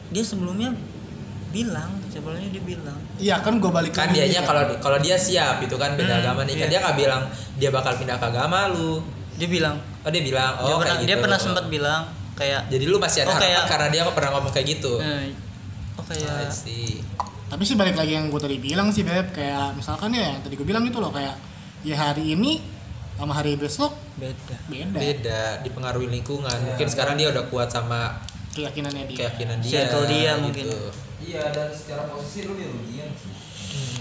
[0.09, 0.69] dia sebelumnya
[1.51, 2.97] bilang sebelumnya dia bilang.
[3.15, 6.09] Iya kan gue balik kan lagi dianya nih, kalau kalau dia siap itu kan beda
[6.09, 6.71] Hmm, agama nih kan iya.
[6.71, 7.21] dia nggak bilang
[7.55, 9.03] dia bakal pindah ke agama lu.
[9.35, 9.75] Dia bilang.
[10.01, 11.21] Oh dia bilang dia oh pernah dia gitu.
[11.21, 12.01] pernah sempat bilang
[12.33, 14.93] kayak jadi lu masih ada Oh, harapan kayak- karena dia pernah ngomong kayak gitu?
[14.97, 15.29] Eh,
[15.93, 16.49] oh kayak
[17.45, 20.55] tapi sih balik lagi yang gue tadi bilang sih beb kayak misalkan ya yang tadi
[20.55, 21.35] gue bilang itu loh kayak
[21.83, 22.63] ya hari ini
[23.13, 24.55] sama hari besok beda.
[24.65, 24.97] Beda.
[24.97, 26.57] Beda dipengaruhi lingkungan.
[26.65, 28.17] Mungkin sekarang dia udah kuat sama
[28.51, 29.17] keyakinannya dia.
[29.19, 30.41] keyakinan dia Circle dia gitu.
[30.41, 30.65] mungkin.
[31.21, 33.33] Iya dan secara posisi lu dirugiin sih.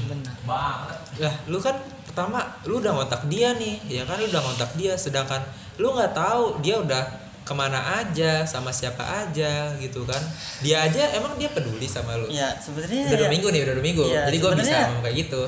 [0.08, 0.34] Benar.
[0.42, 0.98] Banget.
[1.22, 4.18] Lah lu kan pertama lu udah ngontak dia nih ya kan?
[4.18, 5.40] Lu udah ngontak dia sedangkan
[5.78, 7.04] lu nggak tahu dia udah
[7.40, 10.20] ke mana aja sama siapa aja gitu kan?
[10.62, 12.26] Dia aja emang dia peduli sama lu?
[12.30, 14.04] Ya sebenarnya udah dua ya, minggu nih udah dua minggu.
[14.06, 15.42] Iya, jadi gue bisa ngomong kayak gitu.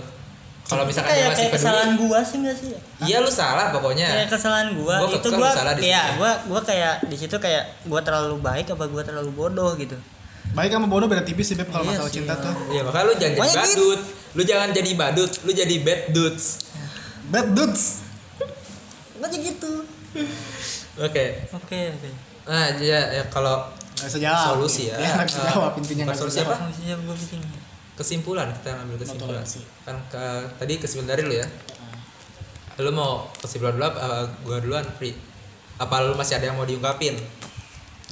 [0.62, 2.68] Kalau misalkan kayak dia masih kayak kesalahan peduli gua sih enggak sih?
[2.70, 2.80] Ya?
[3.02, 4.06] iya lu salah pokoknya.
[4.08, 6.16] Kayak kesalahan gua, Gua itu gua salah di ya situ.
[6.22, 9.98] gua gua kayak di situ kayak gua terlalu baik apa gua terlalu bodoh gitu
[10.52, 12.44] baik sama bodoh beda tipis sih beb kalau Iya masalah sih, cinta ya.
[12.44, 12.54] tuh.
[12.68, 14.00] Iya makanya lu jangan jadi Makanya badut.
[14.32, 16.44] Lu jangan jadi badut lu jadi bad dudes.
[17.32, 17.84] Bad dudes.
[19.22, 19.72] Aja gitu.
[21.00, 21.24] Oke.
[21.56, 22.10] Oke oke.
[22.44, 23.64] Nah ya, ya kalau
[23.96, 24.60] nggak bisa jawab.
[24.60, 24.96] Solusi ya.
[25.24, 26.68] bisa Ah, jawab intinya nggak solusi apa?
[26.68, 27.40] bikin.
[27.96, 29.44] Kesimpulan kita ambil kesimpulan.
[29.88, 30.24] kan ke,
[30.60, 31.46] tadi kesimpulan dari lu ya.
[32.82, 34.00] Lu mau kesimpulan dulu apa?
[34.44, 35.16] Gua duluan free
[35.80, 37.16] apa lu masih ada yang mau diungkapin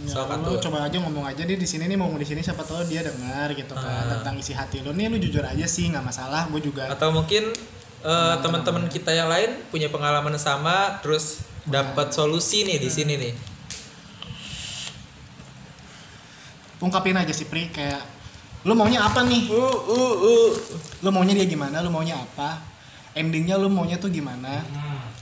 [0.01, 0.61] Ya, lu atuh.
[0.65, 3.53] coba aja ngomong aja deh di sini nih mau di sini siapa tahu dia dengar
[3.53, 4.17] gitu kan Ah.
[4.17, 4.97] tentang isi hati lu.
[4.97, 7.53] Nih lu jujur aja sih nggak masalah gue juga atau mungkin
[8.01, 13.33] eh, teman-teman kita yang lain punya pengalaman sama terus dapat solusi nih di sini nih.
[16.81, 18.01] Ungkapin aja sih Pri kayak
[18.65, 19.53] lu maunya apa nih?
[19.53, 20.51] Uh uh uh
[21.05, 22.57] lu maunya dia gimana lu maunya apa?
[23.13, 24.65] Endingnya lu maunya tuh gimana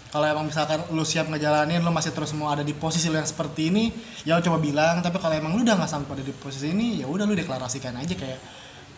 [0.09, 3.29] kalau emang misalkan lu siap ngejalanin lu masih terus mau ada di posisi lu yang
[3.29, 3.93] seperti ini
[4.25, 5.05] ya lu coba bilang.
[5.05, 8.15] Tapi kalau emang lu udah nggak sampai di posisi ini ya udah lu deklarasikan aja
[8.17, 8.41] kayak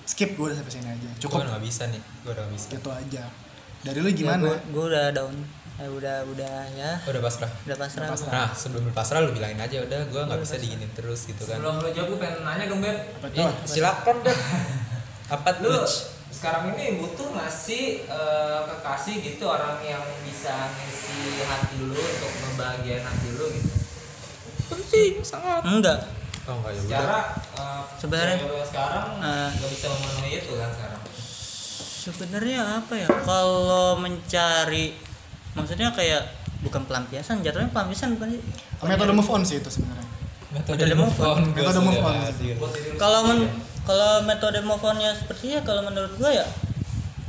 [0.07, 1.09] skip gue udah sampai sini aja.
[1.11, 2.69] Gue cukup udah nggak bisa nih gue udah nggak bisa.
[2.71, 3.23] Gitu aja.
[3.81, 4.43] Dari lu ya, gimana?
[4.45, 5.37] gua, gua udah down.
[5.81, 6.91] Eh, udah udah ya.
[7.09, 7.51] Udah pasrah.
[7.65, 8.31] Udah pasrah pasrah.
[8.31, 11.59] nah sebelum lu pasrah lu bilangin aja udah gue nggak bisa diginin terus gitu kan.
[11.59, 14.39] Sebelum lu jawab gue pengen nanya dong beb apa Eh, silakan deh
[15.35, 21.45] apa lu tuh sekarang ini butuh nggak sih eh, kekasih gitu orang yang bisa ngisi
[21.45, 23.69] hati lu untuk membahagiain hati lu gitu?
[24.73, 25.61] Penting sangat.
[25.69, 26.09] Enggak.
[26.49, 27.19] Oh enggak ya secara
[27.61, 31.01] eh, Sebenarnya, sekarang eh, nggak bisa memenuhi itu kan sekarang?
[32.01, 33.09] sebenarnya apa ya?
[33.29, 34.97] Kalau mencari
[35.53, 36.25] maksudnya kayak
[36.65, 38.43] bukan pelampiasan jatuhnya pelampiasan bukan sih?
[38.89, 40.09] Metode move on sih itu sebenarnya.
[40.57, 41.41] Metode Metode move on.
[41.53, 42.17] Metode gua move on.
[42.17, 42.57] lu
[42.97, 43.41] kalau men
[43.85, 46.47] kalau metode move on ya sepertinya kalau menurut gua ya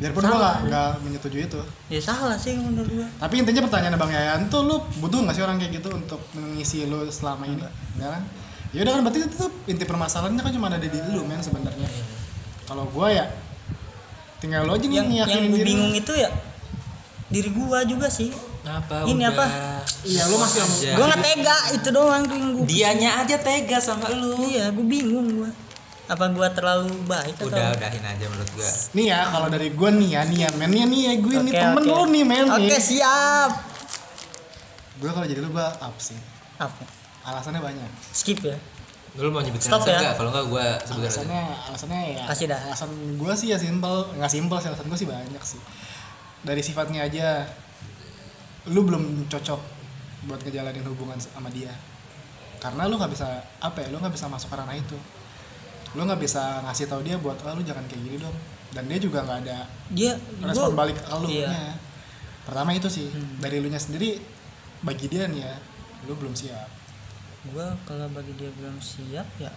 [0.02, 1.62] biarpun gue nggak nggak menyetujui itu.
[1.86, 3.06] Ya salah sih menurut gua.
[3.22, 6.90] Tapi intinya pertanyaan bang Yayan tuh lu butuh nggak sih orang kayak gitu untuk mengisi
[6.90, 7.62] lu selama ini?
[8.02, 8.26] Ya kan?
[8.74, 11.38] Ya udah kan berarti itu tuh inti permasalahannya kan cuma ada di diri lu men
[11.38, 11.86] sebenarnya.
[12.66, 13.30] Kalau gue ya
[14.42, 16.30] tinggal lo aja nih yang yang ngiyakinin gua diri bingung itu ya
[17.30, 18.34] diri gua juga sih.
[18.66, 19.34] Apa Ini udah.
[19.34, 19.46] apa?
[20.02, 22.66] Iya, lu masih yang- gua nggak tega itu doang tuh yang gua.
[22.66, 24.34] Dianya aja tega sama lu.
[24.50, 25.52] Iya gua bingung gua
[26.12, 28.68] apa gua terlalu baik atau udah udahin aja menurut gua.
[28.92, 30.68] Nih ya kalau dari gue nih ya nih ya men.
[30.68, 31.88] Nih nih ya gue nih Oke, temen oke.
[31.88, 32.46] lu nih men.
[32.52, 33.52] Oke siap.
[35.00, 36.20] Gue kalau jadi lu gue up sih.
[36.60, 36.84] Apa
[37.24, 37.90] alasannya banyak.
[38.12, 38.60] Skip ya?
[39.16, 40.12] Lu mau nyebutin Stop alasan ya.
[40.16, 41.08] kalau nggak gua sebutin aja.
[41.08, 42.60] Alasannya alasannya ya Kasih dah.
[42.68, 45.62] alasan gue sih ya simpel nggak simpel sih alasan gue sih banyak sih.
[46.44, 47.48] Dari sifatnya aja
[48.68, 49.62] lu belum cocok
[50.28, 51.72] buat ngejalanin hubungan sama dia.
[52.60, 53.26] Karena lu nggak bisa
[53.64, 55.00] apa ya lu nggak bisa masuk ke ranah itu
[55.92, 58.36] lu nggak bisa ngasih tahu dia buat oh, lu jangan kayak gini dong.
[58.72, 60.12] Dan dia juga nggak ada dia
[60.42, 61.48] respon gua- balik ke lu iya.
[61.48, 61.76] nya.
[62.42, 63.38] pertama itu sih Hmm.
[63.38, 64.18] dari lu nya sendiri
[64.82, 65.56] bagi dia nih ya
[66.04, 66.68] lu belum siap.
[67.48, 69.52] Gua kalau bagi dia belum siap ya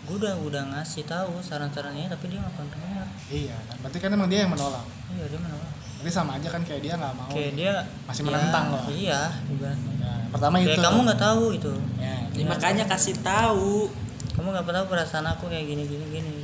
[0.00, 3.76] gua udah udah ngasih tahu saran-sarannya tapi dia nggak pernah dengar iya kan?
[3.78, 4.82] Berarti kan emang dia yang menolak.
[5.08, 5.70] Iya dia menolak.
[5.94, 8.84] Berarti sama aja kan kayak dia nggak mau kayak dia Masih ya, menentang lah.
[8.90, 9.92] iya ibaratnya.
[9.96, 10.82] Nah, pertama kayak itu.
[10.82, 11.74] kamu nggak tahu itu.
[11.96, 13.92] Ya, Ya, makanya kasih tahu
[14.40, 16.34] kamu nggak tahu perasaan aku kayak gini gini gini.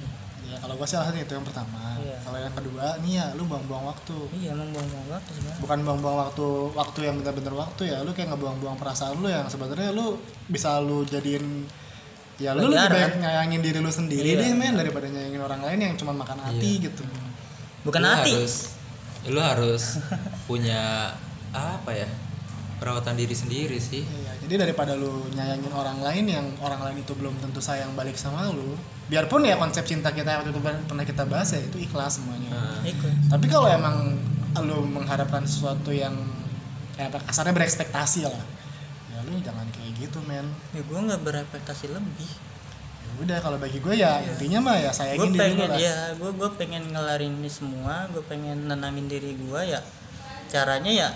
[0.47, 1.97] Ya kalau gua sih alasan itu yang pertama.
[1.97, 2.17] Iya.
[2.23, 4.17] kalau yang kedua nih ya lu buang-buang waktu.
[4.37, 5.59] Iya emang buang-buang waktu sebenarnya.
[5.59, 9.91] Bukan buang-buang waktu waktu yang benar-benar waktu ya lu kayak ngebuang-buang perasaan lu yang sebenarnya
[9.91, 11.65] lu bisa lu jadiin
[12.37, 14.41] ya lu lebih baik nyayangin diri lu sendiri Iya.
[14.45, 17.03] deh men daripada nyayangin orang lain yang cuma makan hati gitu.
[17.83, 18.33] Bukan lu hati.
[18.37, 18.55] harus
[19.27, 19.83] lu harus
[20.49, 21.11] punya
[21.51, 22.07] apa ya
[22.77, 24.05] perawatan diri sendiri sih.
[24.05, 28.21] Iya, jadi daripada lu nyayangin orang lain yang orang lain itu belum tentu sayang balik
[28.21, 32.21] sama lu biarpun ya konsep cinta kita waktu itu pernah kita bahas ya itu ikhlas
[32.21, 32.51] semuanya.
[32.53, 33.33] Nah, Ikut.
[33.33, 34.19] tapi kalau emang
[34.65, 36.17] lu mengharapkan sesuatu yang
[36.97, 38.45] kayak apa kasarnya berekspektasi lah
[39.13, 40.45] ya lu jangan kayak gitu men.
[40.77, 42.31] Ya gue nggak berekspektasi lebih.
[43.07, 45.79] Ya udah kalau bagi gue ya intinya mah ya gue sayangin diri lu pengen lah.
[45.81, 49.81] ya gue gue pengen ngelarin ini semua gue pengen nenangin diri gue ya
[50.53, 51.09] caranya ya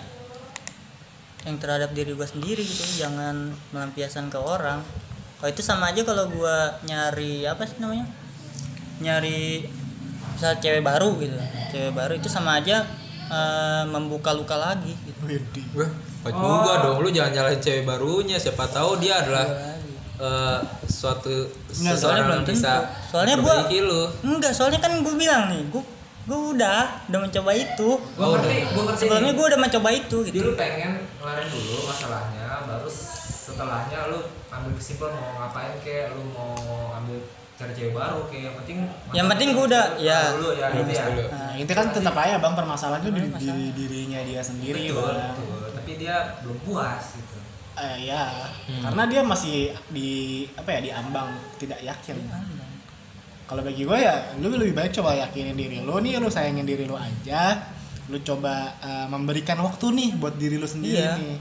[1.42, 4.84] yang terhadap diri gue sendiri gitu jangan melampiaskan ke orang
[5.36, 8.04] kalau itu sama aja kalau gue nyari apa sih namanya
[9.00, 9.64] nyari
[10.30, 11.36] misal cewek baru gitu
[11.70, 12.84] cewek baru itu sama aja
[13.26, 15.20] eh, membuka luka lagi gitu.
[15.76, 15.88] Wah,
[16.20, 18.36] Apa juga dong, lu jangan nyalahin cewek barunya.
[18.36, 19.46] Siapa tahu dia adalah
[20.18, 23.08] eh, suatu Nggak, soalnya seseorang belum yang bisa tentu.
[23.08, 24.02] Soalnya gua- lu.
[24.26, 25.82] enggak soalnya kan gue bilang nih gue
[26.30, 29.00] gue udah udah mencoba itu Gua ngerti, gua ngerti.
[29.02, 34.18] sebelumnya gue udah mencoba itu Jadi gitu lu pengen ngelarin dulu masalahnya, baru setelahnya lu
[34.48, 36.54] ambil kesimpulan mau ngapain kayak lu mau
[36.94, 37.18] ambil
[37.54, 38.76] cari cewek baru kayak yang penting
[39.10, 40.18] Yang penting gua udah, ya.
[40.32, 41.04] dulu ya gitu ya.
[41.04, 41.22] dulu.
[41.28, 45.34] Nah, intinya kan tetap aja bang permasalahan itu di, di dirinya dia sendiri Betul, bang.
[45.34, 45.60] betul.
[45.76, 47.36] Tapi dia belum puas gitu.
[47.74, 48.44] Eh, ya,
[48.82, 49.56] karena dia masih
[49.88, 50.08] di
[50.52, 52.16] apa ya di ambang tidak yakin.
[53.50, 56.86] Kalau bagi gue ya, lu lebih baik coba yakinin diri lu nih, lu sayangin diri
[56.86, 57.58] lu aja.
[58.06, 61.18] Lu coba eh, memberikan waktu nih buat diri lu sendiri Iya.
[61.18, 61.36] nih.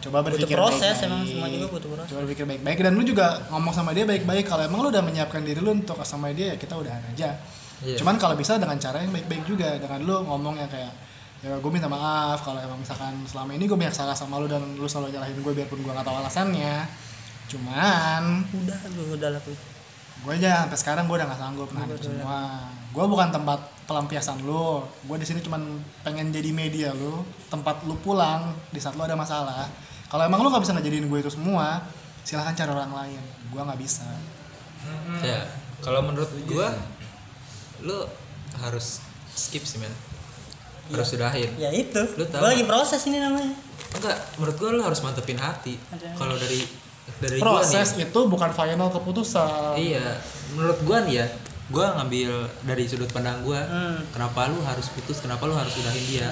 [0.00, 1.08] Coba Butuh berpikir proses, baik-baik.
[1.08, 2.08] emang semua juga butuh proses.
[2.08, 4.44] Coba berpikir baik-baik dan lu juga ngomong sama dia baik-baik.
[4.44, 7.36] Kalau emang lu udah menyiapkan diri lu untuk sama dia ya kita udahan aja.
[7.84, 7.96] Iya.
[8.00, 10.88] Cuman kalau bisa dengan cara yang baik-baik juga dengan lu ngomong yang kayak
[11.36, 14.64] ya gue minta maaf kalau emang misalkan selama ini gue banyak salah sama lu dan
[14.72, 16.88] lu selalu nyalahin gue biarpun gue gak tahu alasannya
[17.46, 18.22] cuman
[18.56, 19.58] udah gue udah lakuin
[20.24, 22.70] gue aja sampai sekarang gue udah gak sanggup nahan itu semua.
[22.90, 24.80] Gue bukan tempat pelampiasan lu.
[25.04, 29.14] Gue di sini cuman pengen jadi media lu tempat lu pulang di saat lu ada
[29.14, 29.68] masalah.
[30.06, 31.84] Kalau emang lu gak bisa ngejadiin gue itu semua
[32.26, 33.22] silahkan cari orang lain.
[33.54, 34.02] Gue nggak bisa.
[35.22, 35.46] Ya,
[35.82, 36.74] kalau menurut gua
[37.82, 38.06] lu
[38.58, 39.02] harus
[39.34, 39.94] skip sih men.
[40.90, 41.50] Harus sudahin.
[41.58, 42.02] ya itu.
[42.18, 42.42] Lu tahu.
[42.42, 43.54] gue lagi proses ini namanya.
[43.94, 45.78] Enggak, menurut gua lu harus mantepin hati.
[46.18, 46.62] Kalau dari
[47.16, 47.44] dari gua nih.
[47.62, 50.18] proses itu bukan final keputusan Iya,
[50.52, 51.26] menurut gua nih ya,
[51.68, 52.30] gua ngambil
[52.62, 53.98] dari sudut pandang gua, Hmm.
[54.10, 56.28] kenapa lu harus putus, kenapa lu harus udahin dia.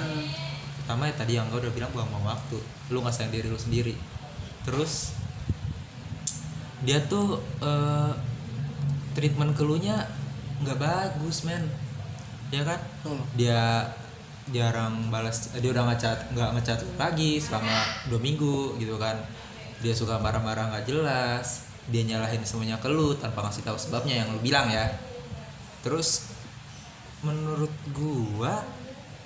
[0.79, 2.57] Pertama ya tadi yang gua udah bilang buang-buang waktu,
[2.89, 3.95] lu nggak sayang diri lu sendiri.
[4.61, 5.15] Terus
[6.81, 8.11] dia tuh eh,
[9.13, 10.05] treatment ke lu nya
[10.61, 11.65] nggak bagus men,
[12.47, 12.77] ya kan?
[13.01, 13.19] Betul.
[13.35, 13.89] Dia
[14.45, 17.73] jarang balas, dia udah ngecat nggak ngecat lagi selama
[18.05, 19.17] dua minggu gitu kan
[19.85, 21.69] dia suka marah-marah nggak jelas.
[21.85, 24.89] Dia nyalahin semuanya ke lu tanpa ngasih tahu sebabnya yang lu bilang ya.
[25.85, 26.25] Terus
[27.21, 28.65] menurut gua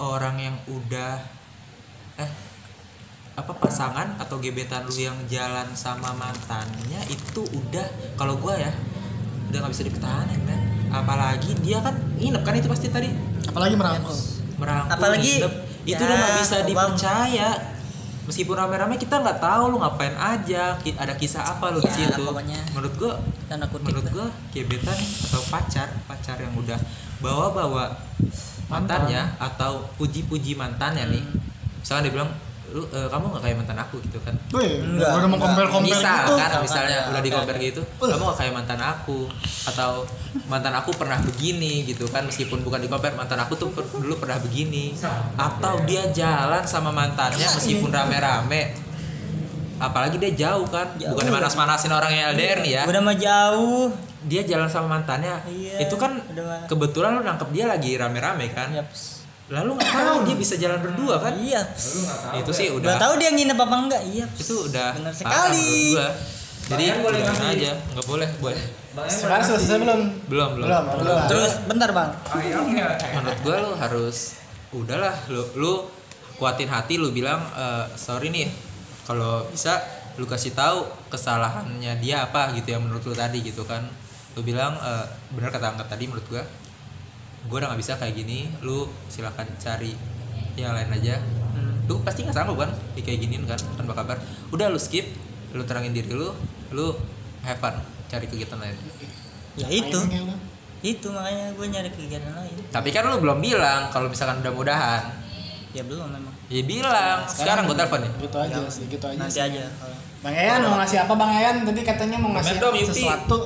[0.03, 1.23] orang yang udah
[2.19, 2.31] eh
[3.39, 7.87] apa pasangan atau gebetan lu yang jalan sama mantannya itu udah
[8.19, 8.75] kalau gua ya
[9.47, 10.59] udah nggak bisa dipertahankan kan.
[10.91, 13.07] Apalagi dia kan nginep kan itu pasti tadi.
[13.47, 14.19] Apalagi merangkul.
[14.59, 15.53] Merangkul Apalagi- nginep.
[15.87, 16.67] itu ya, udah nggak bisa Bang.
[16.67, 17.49] dipercaya
[18.29, 22.21] meskipun rame-rame kita nggak tahu lu ngapain aja ada kisah apa lu di Ya, situ
[22.21, 22.61] pokoknya.
[22.69, 23.13] menurut gua
[23.49, 26.77] tanda kutip menurut gua gebetan atau pacar pacar yang udah
[27.17, 27.89] bawa-bawa
[28.67, 31.41] mantannya atau puji-puji mantannya nih Hmm.
[31.81, 32.31] misalkan dia bilang
[32.69, 34.35] lu eh, kamu nggak kayak mantan aku gitu kan?
[34.51, 36.33] Wih, Enggak, udah mau compare compare misal gitu.
[36.35, 39.19] kan misalnya ya, udah di compare gitu kamu gak kayak mantan aku?
[39.65, 39.91] Atau
[40.45, 44.15] mantan aku pernah begini gitu kan meskipun bukan di compare mantan aku tuh per- dulu
[44.17, 44.93] pernah begini.
[45.35, 48.73] Atau dia jalan sama mantannya meskipun rame-rame.
[49.79, 51.15] Apalagi dia jauh kan Jauh.
[51.15, 52.83] bukan manas-manasin orang yang LDR nih ya.
[52.83, 53.87] Udah mah jauh.
[54.19, 55.31] Dia jalan sama mantannya.
[55.47, 56.19] Iya, itu kan
[56.67, 58.75] kebetulan lu nangkep dia lagi rame-rame kan?
[58.75, 59.18] Yaps.
[59.49, 60.17] Lalu nggak tahu.
[60.23, 61.33] Dia bisa jalan berdua kan?
[61.35, 61.61] Iya.
[61.65, 62.33] Lu nggak tahu.
[62.37, 62.85] itu sih udah.
[62.85, 64.01] Udah tahu dia nginep apa enggak.
[64.05, 64.25] Iya.
[64.31, 65.69] Itu udah Benar sekali.
[65.91, 66.09] gua.
[66.69, 67.71] jadi Bahkan boleh aja?
[67.89, 68.63] Nggak boleh boleh.
[69.09, 70.01] Sekarang selesai belum?
[70.27, 71.19] belum belum, Belum, belum.
[71.25, 72.09] terus bentar bang.
[72.29, 74.17] Ayamnya menurut gua lu harus
[74.69, 75.73] udahlah lu lu
[76.37, 78.49] kuatin hati lu bilang "Eh, sorry nih
[79.03, 79.81] kalau bisa
[80.15, 83.81] lu kasih tahu kesalahannya dia apa gitu yang menurut lu tadi gitu kan.
[84.33, 86.43] Lu bilang "Eh, benar kata angkat tadi menurut gua
[87.47, 89.95] gua udah nggak bisa kayak gini lu silakan cari
[90.59, 91.15] yang lain aja.
[91.87, 94.19] Lu pasti nggak sanggup kan di kayak giniin kan tanpa kabar.
[94.51, 95.07] Udah lu skip
[95.55, 96.29] lu terangin diri lu
[96.75, 96.93] lu
[97.41, 97.73] have fun
[98.09, 98.75] cari kegiatan lain.
[99.55, 99.99] Ya itu.
[100.79, 102.55] itu makanya gue nyari kegiatan lain.
[102.71, 105.03] Tapi kan lu belum bilang kalau misalkan udah mudahan.
[105.75, 107.17] Ya belum memang ya bilang.
[107.29, 109.43] Sekarang, gua telepon nih Gitu aja sih, gitu aja nanti sih.
[109.45, 109.69] aja
[110.19, 111.63] Bang Eyan mau ngasih apa Bang Eyan?
[111.63, 112.83] Tadi katanya mau ngasih Yuti.
[112.91, 113.37] sesuatu.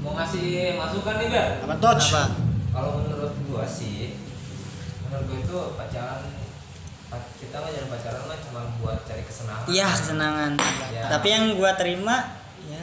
[0.00, 2.22] mau ngasih masukan nih Ber Apa apa
[2.70, 4.14] kalau menurut gua sih
[5.02, 6.22] menurut gua itu pacaran
[7.06, 9.66] pa- kita nggak jadi pacaran mah cuma buat cari kesenangan.
[9.66, 10.52] Iya kesenangan.
[10.88, 11.02] Ya.
[11.08, 12.16] tapi yang gue terima
[12.62, 12.82] ya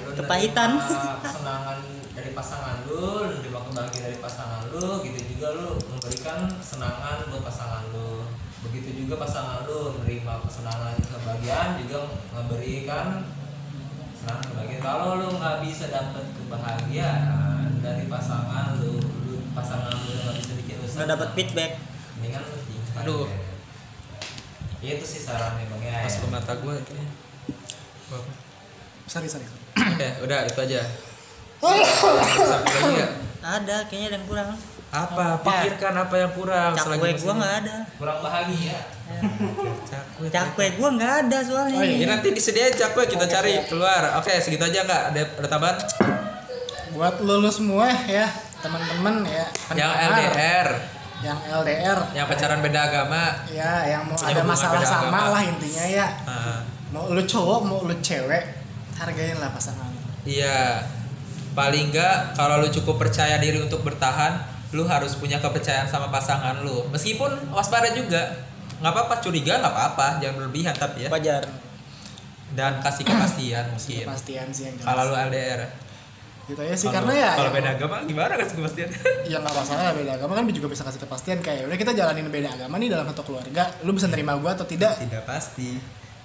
[0.00, 0.70] Lu kepahitan.
[1.24, 1.78] kesenangan
[2.10, 7.42] dari pasangan lu lu nerima kebahagiaan dari pasangan lu gitu juga lu memberikan kesenangan buat
[7.44, 8.26] pasangan lu.
[8.60, 11.98] Begitu juga pasangan lu menerima kesenangan kebahagiaan juga
[12.34, 13.06] memberikan
[14.10, 14.82] kesenangan kebahagiaan.
[14.82, 17.24] Kalau lu nggak bisa dapet kebahagiaan
[17.80, 18.99] dari pasangan lu
[19.54, 21.72] pasangan lu nggak bisa bikin nggak dapat feedback.
[22.18, 23.26] Mendingan lu tinggal Aduh.
[24.80, 25.96] Ya, itu sih sarannya bang ya.
[26.08, 26.92] Masuk ke mata gua itu
[29.10, 29.46] Sorry, sorry.
[29.74, 30.80] oke udah itu aja.
[32.70, 33.02] Lagi
[33.40, 34.48] ada kayaknya ada yang kurang.
[34.90, 35.38] Apa?
[35.46, 36.72] Pikirkan apa yang kurang.
[36.74, 37.76] Cakwe selagi gue nggak ada.
[37.94, 38.78] Kurang bahagia.
[39.86, 41.78] Cakwe cakwe gue nggak ada soalnya.
[41.78, 42.02] Oh, iya.
[42.02, 44.18] ya nanti disediain cakwe kita cari keluar.
[44.18, 45.02] Oke segitu aja nggak?
[45.14, 45.76] Ada ada tambahan?
[46.90, 48.26] Buat lu, lu semua ya,
[48.60, 50.68] teman-teman ya, yang pendengar, LDR
[51.20, 53.44] yang LDR, yang pacaran beda agama.
[53.52, 55.36] Ya yang mau ada masalah sama agama.
[55.36, 56.06] lah intinya ya.
[56.96, 58.44] Mau lu cowok, mau lu cewek,
[58.96, 59.92] hargain lah pasangan.
[60.24, 60.80] iya.
[61.50, 64.38] Paling nggak kalau lu cukup percaya diri untuk bertahan
[64.70, 66.86] lu harus punya kepercayaan sama pasangan lu.
[66.94, 68.46] Meskipun waspada juga.
[68.80, 70.22] Nggak apa-apa curiga nggak apa-apa.
[70.24, 71.08] Jangan berlebihan tapi ya.
[71.12, 71.42] Wajar.
[72.54, 74.06] Dan kasih kepastian mungkin.
[74.08, 74.86] Kepastian sih yang jelas.
[74.88, 75.60] kalau lu LDR
[76.50, 78.88] gitu aja sih Kalau- karena ya kalau ya- beda agama gimana kasih kepastian
[79.30, 81.38] ya nggak masalah beda agama kan juga bisa kasih kepastian.
[81.40, 84.66] Kayak udah kita jalanin beda agama nih dalam satu keluarga lu bisa nerima gua atau
[84.66, 84.98] tidak?
[84.98, 85.78] Tidak pasti.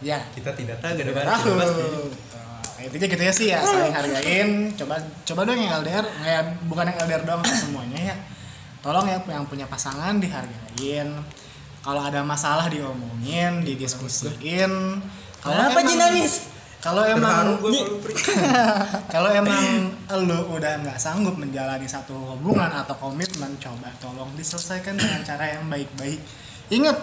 [0.04, 0.20] Ya.
[0.34, 1.54] Kita tidak tahu tidak tahu.
[1.56, 4.50] Nah, intinya gitu ya sih ya saling hargain.
[4.76, 8.16] Coba coba dong yang LDR ya bukan yang LDR doang semuanya ya.
[8.84, 11.10] Tolong ya yang punya pasangan dihargain.
[11.86, 14.74] Kalau ada masalah diomongin didiskusiin.
[15.42, 16.55] Kalau Ji nangis?
[16.86, 17.58] Kalau emang
[19.14, 19.90] kalau emang
[20.22, 25.66] lu udah nggak sanggup menjalani satu hubungan atau komitmen coba tolong diselesaikan dengan cara yang
[25.66, 26.22] baik-baik.
[26.70, 26.94] Ingat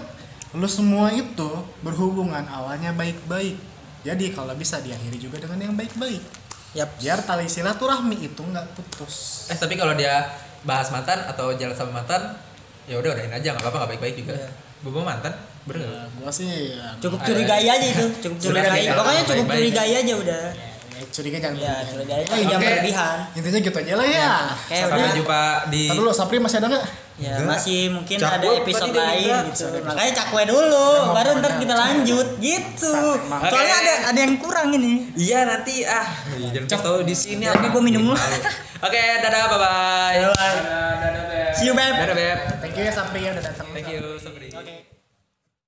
[0.54, 1.50] lu semua itu
[1.82, 3.58] berhubungan awalnya baik-baik.
[4.06, 6.22] Jadi kalau bisa diakhiri juga dengan yang baik-baik.
[6.78, 7.02] Yap.
[7.02, 9.50] biar tali silaturahmi itu nggak putus.
[9.50, 10.30] Eh tapi kalau dia
[10.62, 12.38] bahas mantan atau jalan sama mantan
[12.86, 14.38] ya udah udahin aja nggak apa-apa nggak baik-baik juga.
[14.86, 15.82] Gue mau mantan bener?
[15.84, 18.82] Ya, gua sih ya, Cukup curigai aja itu, cukup curigai.
[18.84, 18.94] beda.
[18.94, 20.44] Pokoknya cukup curigai aja udah.
[20.92, 21.84] ya, curiga jangan Ya, berlebihan.
[21.88, 23.16] curigai tapi Eh, jangan berlebihan.
[23.32, 24.32] intinya gitu aja lah ya
[24.64, 25.14] Kayak sampai udah.
[25.14, 27.48] jumpa di Ntar dulu Sapri masih ada nggak Ya Enggak.
[27.54, 29.66] masih mungkin Cakwe ada episode tadi lain gitu.
[29.84, 32.94] Makanya cakwe dulu, baru ntar kita lanjut gitu.
[33.20, 33.40] Emang.
[33.44, 35.12] Soalnya ada ada yang kurang ini.
[35.14, 38.16] iya nanti ah jangan kasih tahu di sini Tapi gua minum dulu.
[38.80, 40.50] oke dadah bye bye dadah
[40.98, 41.52] dadah Beb.
[41.52, 41.94] See you, babe.
[41.94, 43.68] dadah beb thank you ya Sapri ya udah datang